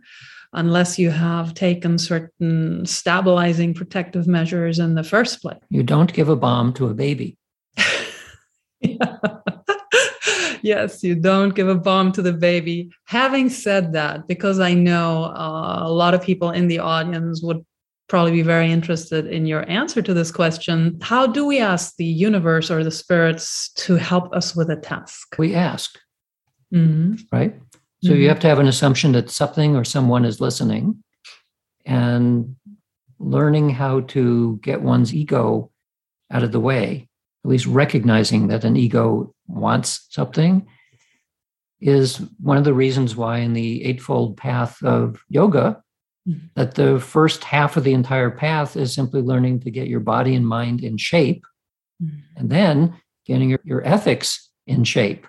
[0.53, 5.61] unless you have taken certain stabilizing protective measures in the first place.
[5.69, 7.37] You don't give a bomb to a baby.
[10.63, 12.89] yes, you don't give a bomb to the baby.
[13.05, 17.63] Having said that, because I know uh, a lot of people in the audience would
[18.07, 20.99] probably be very interested in your answer to this question.
[21.01, 25.35] How do we ask the universe or the spirits to help us with a task?
[25.37, 25.97] We ask,
[26.73, 27.15] mm-hmm.
[27.31, 27.55] right?
[28.03, 28.21] So mm-hmm.
[28.21, 31.03] you have to have an assumption that something or someone is listening
[31.85, 32.55] and
[33.19, 35.71] learning how to get one's ego
[36.31, 37.07] out of the way,
[37.45, 40.67] at least recognizing that an ego wants something
[41.79, 45.82] is one of the reasons why in the eightfold path of yoga.
[46.55, 50.35] That the first half of the entire path is simply learning to get your body
[50.35, 51.45] and mind in shape,
[52.01, 52.19] mm-hmm.
[52.37, 52.95] and then
[53.25, 55.27] getting your, your ethics in shape.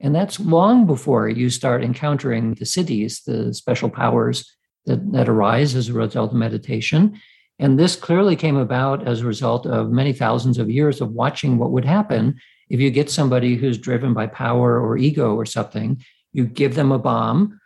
[0.00, 4.50] And that's long before you start encountering the siddhis the special powers
[4.86, 7.20] that, that arise as a result of meditation.
[7.58, 11.58] And this clearly came about as a result of many thousands of years of watching
[11.58, 16.02] what would happen if you get somebody who's driven by power or ego or something,
[16.32, 17.60] you give them a bomb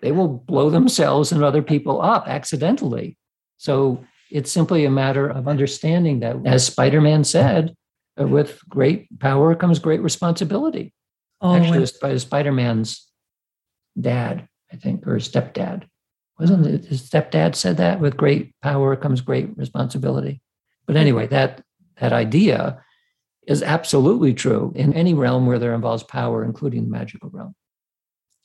[0.00, 3.16] they will blow themselves and other people up accidentally.
[3.58, 7.74] So it's simply a matter of understanding that, as Spider Man said,
[8.20, 10.92] uh, with great power comes great responsibility.
[11.40, 13.06] Oh, Actually, was Spider Man's
[14.00, 15.84] dad, I think, or stepdad.
[16.38, 20.40] Wasn't it his stepdad said that with great power comes great responsibility?
[20.86, 21.62] But anyway, that
[22.00, 22.82] that idea
[23.46, 27.54] is absolutely true in any realm where there involves power, including the magical realm.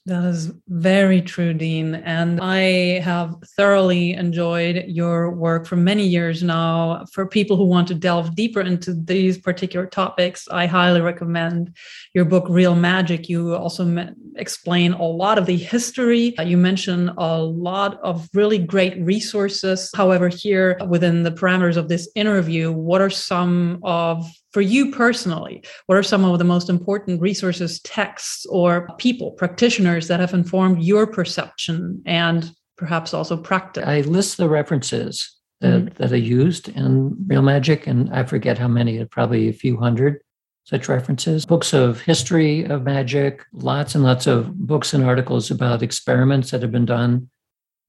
[0.06, 1.96] That is very true, Dean.
[1.96, 7.06] And I have thoroughly enjoyed your work for many years now.
[7.14, 11.78] For people who want to delve deeper into these particular topics, I highly recommend
[12.14, 13.30] your book, Real Magic.
[13.30, 16.36] You also explain a lot of the history.
[16.38, 19.90] You mention a lot of really great resources.
[19.96, 25.64] However, here within the parameters of this interview, what are some of for you personally,
[25.88, 30.84] what are some of the most important resources, texts, or people, practitioners that have informed
[30.84, 33.84] your perception and perhaps also practice?
[33.86, 36.02] I list the references that, mm-hmm.
[36.02, 40.22] that I used in Real Magic, and I forget how many, probably a few hundred
[40.66, 41.46] such references.
[41.46, 46.62] Books of history of magic, lots and lots of books and articles about experiments that
[46.62, 47.30] have been done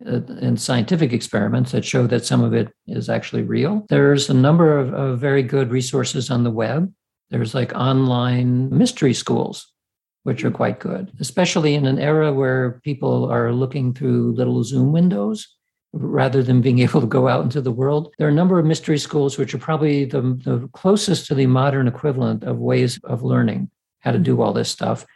[0.04, 3.86] Uh, in scientific experiments that show that some of it is actually real.
[3.88, 6.92] There's a number of, of very good resources on the web.
[7.30, 9.72] There's like online mystery schools,
[10.24, 14.92] which are quite good, especially in an era where people are looking through little Zoom
[14.92, 15.46] windows
[15.92, 18.12] rather than being able to go out into the world.
[18.18, 21.46] There are a number of mystery schools which are probably the, the closest to the
[21.46, 23.70] modern equivalent of ways of learning
[24.00, 25.06] how to do all this stuff.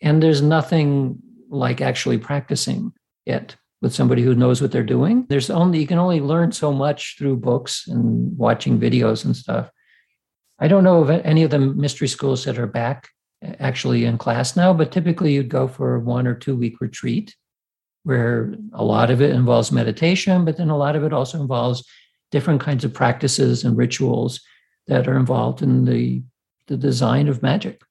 [0.00, 1.18] And there's nothing
[1.50, 2.92] like actually practicing
[3.26, 5.26] it with somebody who knows what they're doing.
[5.28, 9.70] There's only you can only learn so much through books and watching videos and stuff.
[10.58, 13.08] I don't know of any of the mystery schools that are back
[13.60, 17.36] actually in class now, but typically you'd go for a one or two week retreat
[18.02, 21.84] where a lot of it involves meditation, but then a lot of it also involves
[22.30, 24.40] different kinds of practices and rituals
[24.86, 26.22] that are involved in the,
[26.66, 27.82] the design of magic.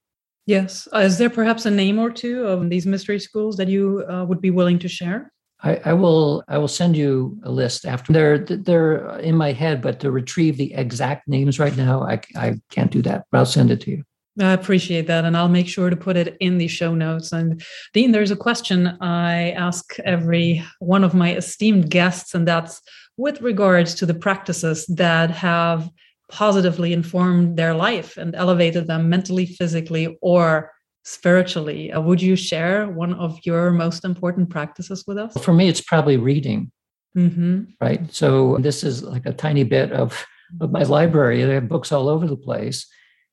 [0.46, 0.88] Yes.
[0.94, 4.26] Uh, is there perhaps a name or two of these mystery schools that you uh,
[4.26, 5.32] would be willing to share?
[5.64, 9.82] I, I, will I will send you a list after they're they're in my head,
[9.82, 13.26] but to retrieve the exact names right now, I I can't do that.
[13.32, 14.04] But I'll send it to you.
[14.40, 17.32] I appreciate that, and I'll make sure to put it in the show notes.
[17.32, 22.82] And Dean, there's a question I ask every one of my esteemed guests, and that's
[23.18, 25.90] with regards to the practices that have
[26.30, 30.72] positively informed their life and elevated them mentally, physically, or
[31.08, 31.90] spiritually.
[31.94, 35.34] Uh, would you share one of your most important practices with us?
[35.42, 36.70] For me, it's probably reading.
[37.16, 37.64] Mm-hmm.
[37.80, 38.14] Right.
[38.14, 40.26] So this is like a tiny bit of,
[40.60, 41.46] of my library.
[41.46, 42.86] I have books all over the place,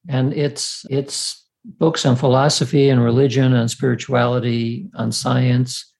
[0.09, 5.93] and it's it's books on philosophy and religion, and spirituality, on science,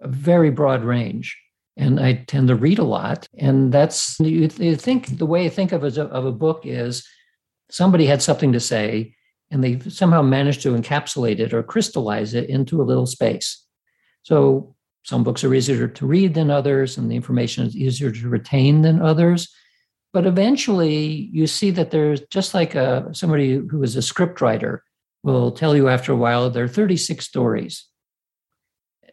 [0.00, 1.38] a very broad range.
[1.76, 5.48] And I tend to read a lot, and that's you, you think the way I
[5.48, 7.06] think of, a, of a book is
[7.70, 9.14] somebody had something to say
[9.50, 13.64] and they somehow managed to encapsulate it or crystallize it into a little space.
[14.22, 18.28] So some books are easier to read than others, and the information is easier to
[18.28, 19.48] retain than others.
[20.12, 24.84] But eventually, you see that there's just like a, somebody who is a script writer
[25.22, 27.86] will tell you after a while there are 36 stories.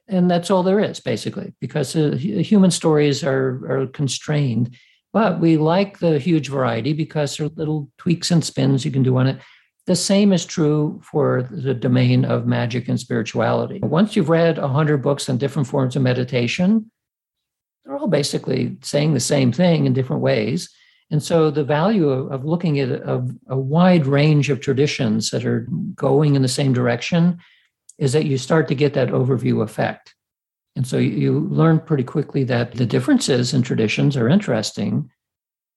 [0.07, 4.75] And that's all there is, basically, because uh, human stories are, are constrained.
[5.13, 9.03] But we like the huge variety because there are little tweaks and spins you can
[9.03, 9.39] do on it.
[9.87, 13.79] The same is true for the domain of magic and spirituality.
[13.81, 16.91] Once you've read 100 books on different forms of meditation,
[17.85, 20.69] they're all basically saying the same thing in different ways.
[21.09, 25.45] And so the value of, of looking at a, a wide range of traditions that
[25.45, 25.65] are
[25.95, 27.39] going in the same direction
[27.97, 30.15] is that you start to get that overview effect.
[30.75, 35.09] And so you, you learn pretty quickly that the differences in traditions are interesting,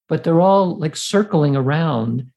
[0.08, 2.32] but they're all like circling around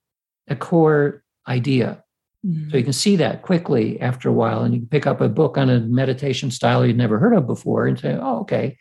[0.48, 2.04] a core idea.
[2.46, 2.72] Mm-hmm.
[2.72, 5.30] So you can see that quickly after a while, and you can pick up a
[5.30, 8.78] book on a meditation style you'd never heard of before and say, oh, okay,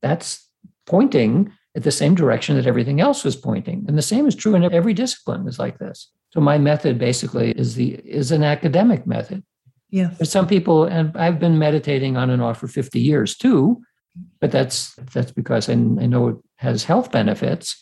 [0.00, 0.48] that's
[0.86, 3.84] pointing at the same direction that everything else was pointing.
[3.88, 6.10] And the same is true in every discipline is like this.
[6.30, 9.42] So my method basically is the is an academic method.
[9.90, 10.10] Yeah.
[10.18, 13.82] There's some people, and I've been meditating on and off for 50 years too,
[14.40, 17.80] but that's that's because I, I know it has health benefits.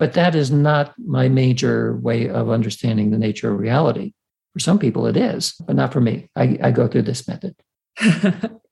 [0.00, 4.14] But that is not my major way of understanding the nature of reality.
[4.54, 6.30] For some people, it is, but not for me.
[6.34, 7.54] I, I go through this method.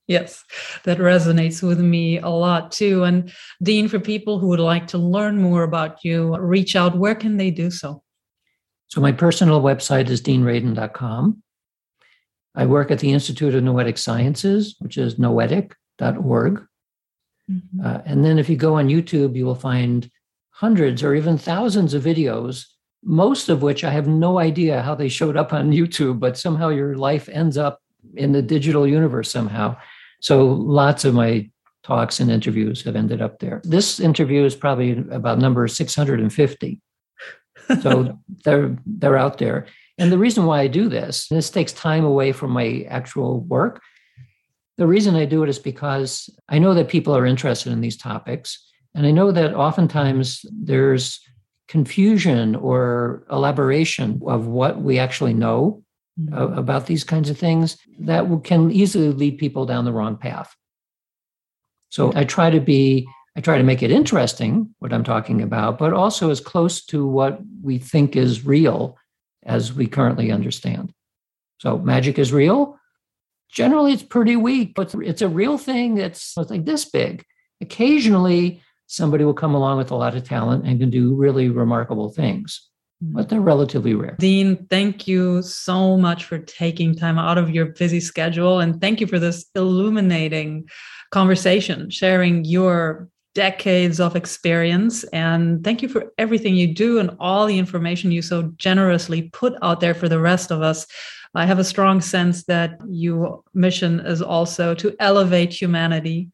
[0.09, 0.43] yes,
[0.85, 3.05] that resonates with me a lot too.
[3.05, 3.31] And
[3.63, 7.37] Dean, for people who would like to learn more about you, reach out, where can
[7.37, 8.03] they do so?
[8.87, 11.43] So, my personal website is deanradin.com.
[12.55, 16.67] I work at the Institute of Noetic Sciences, which is noetic.org.
[17.51, 17.81] Mm-hmm.
[17.85, 20.11] Uh, and then if you go on YouTube, you will find
[20.59, 22.67] hundreds or even thousands of videos
[23.05, 26.69] most of which I have no idea how they showed up on YouTube, but somehow
[26.69, 27.81] your life ends up
[28.15, 29.77] in the digital universe somehow.
[30.21, 31.51] So lots of my
[31.83, 33.63] talks and interviews have ended up there.
[33.65, 36.81] This interview is probably about number 650.
[37.83, 39.67] So they're they're out there.
[39.97, 43.81] And the reason why I do this, this takes time away from my actual work.
[44.77, 47.97] The reason I do it is because I know that people are interested in these
[47.97, 48.68] topics.
[48.99, 51.21] And I know that oftentimes there's
[51.69, 55.85] confusion or elaboration of what we actually know
[56.21, 56.59] mm-hmm.
[56.59, 60.53] about these kinds of things that can easily lead people down the wrong path.
[61.91, 63.07] So I try to be,
[63.37, 67.07] I try to make it interesting, what I'm talking about, but also as close to
[67.07, 68.99] what we think is real
[69.45, 70.93] as we currently understand.
[71.59, 72.81] So magic is real.
[73.49, 77.25] Generally, it's pretty weak, but it's a real thing that's like this big.
[77.61, 82.11] Occasionally, somebody will come along with a lot of talent and can do really remarkable
[82.11, 82.69] things
[83.05, 83.13] mm.
[83.13, 84.17] but they're relatively rare.
[84.19, 88.59] Dean, thank you so much for taking time out of your busy schedule.
[88.59, 90.69] And thank you for this illuminating
[91.13, 95.05] conversation, sharing your decades of experience.
[95.05, 99.55] And thank you for everything you do and all the information you so generously put
[99.63, 100.87] out there for the rest of us.
[101.35, 106.31] I have a strong sense that your mission is also to elevate humanity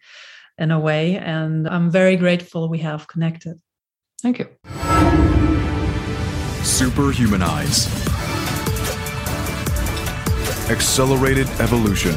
[0.58, 1.16] in a way.
[1.16, 3.60] And I'm very grateful we have connected.
[4.22, 4.48] Thank you.
[6.62, 7.90] Superhumanize.
[10.70, 12.14] Accelerated evolution.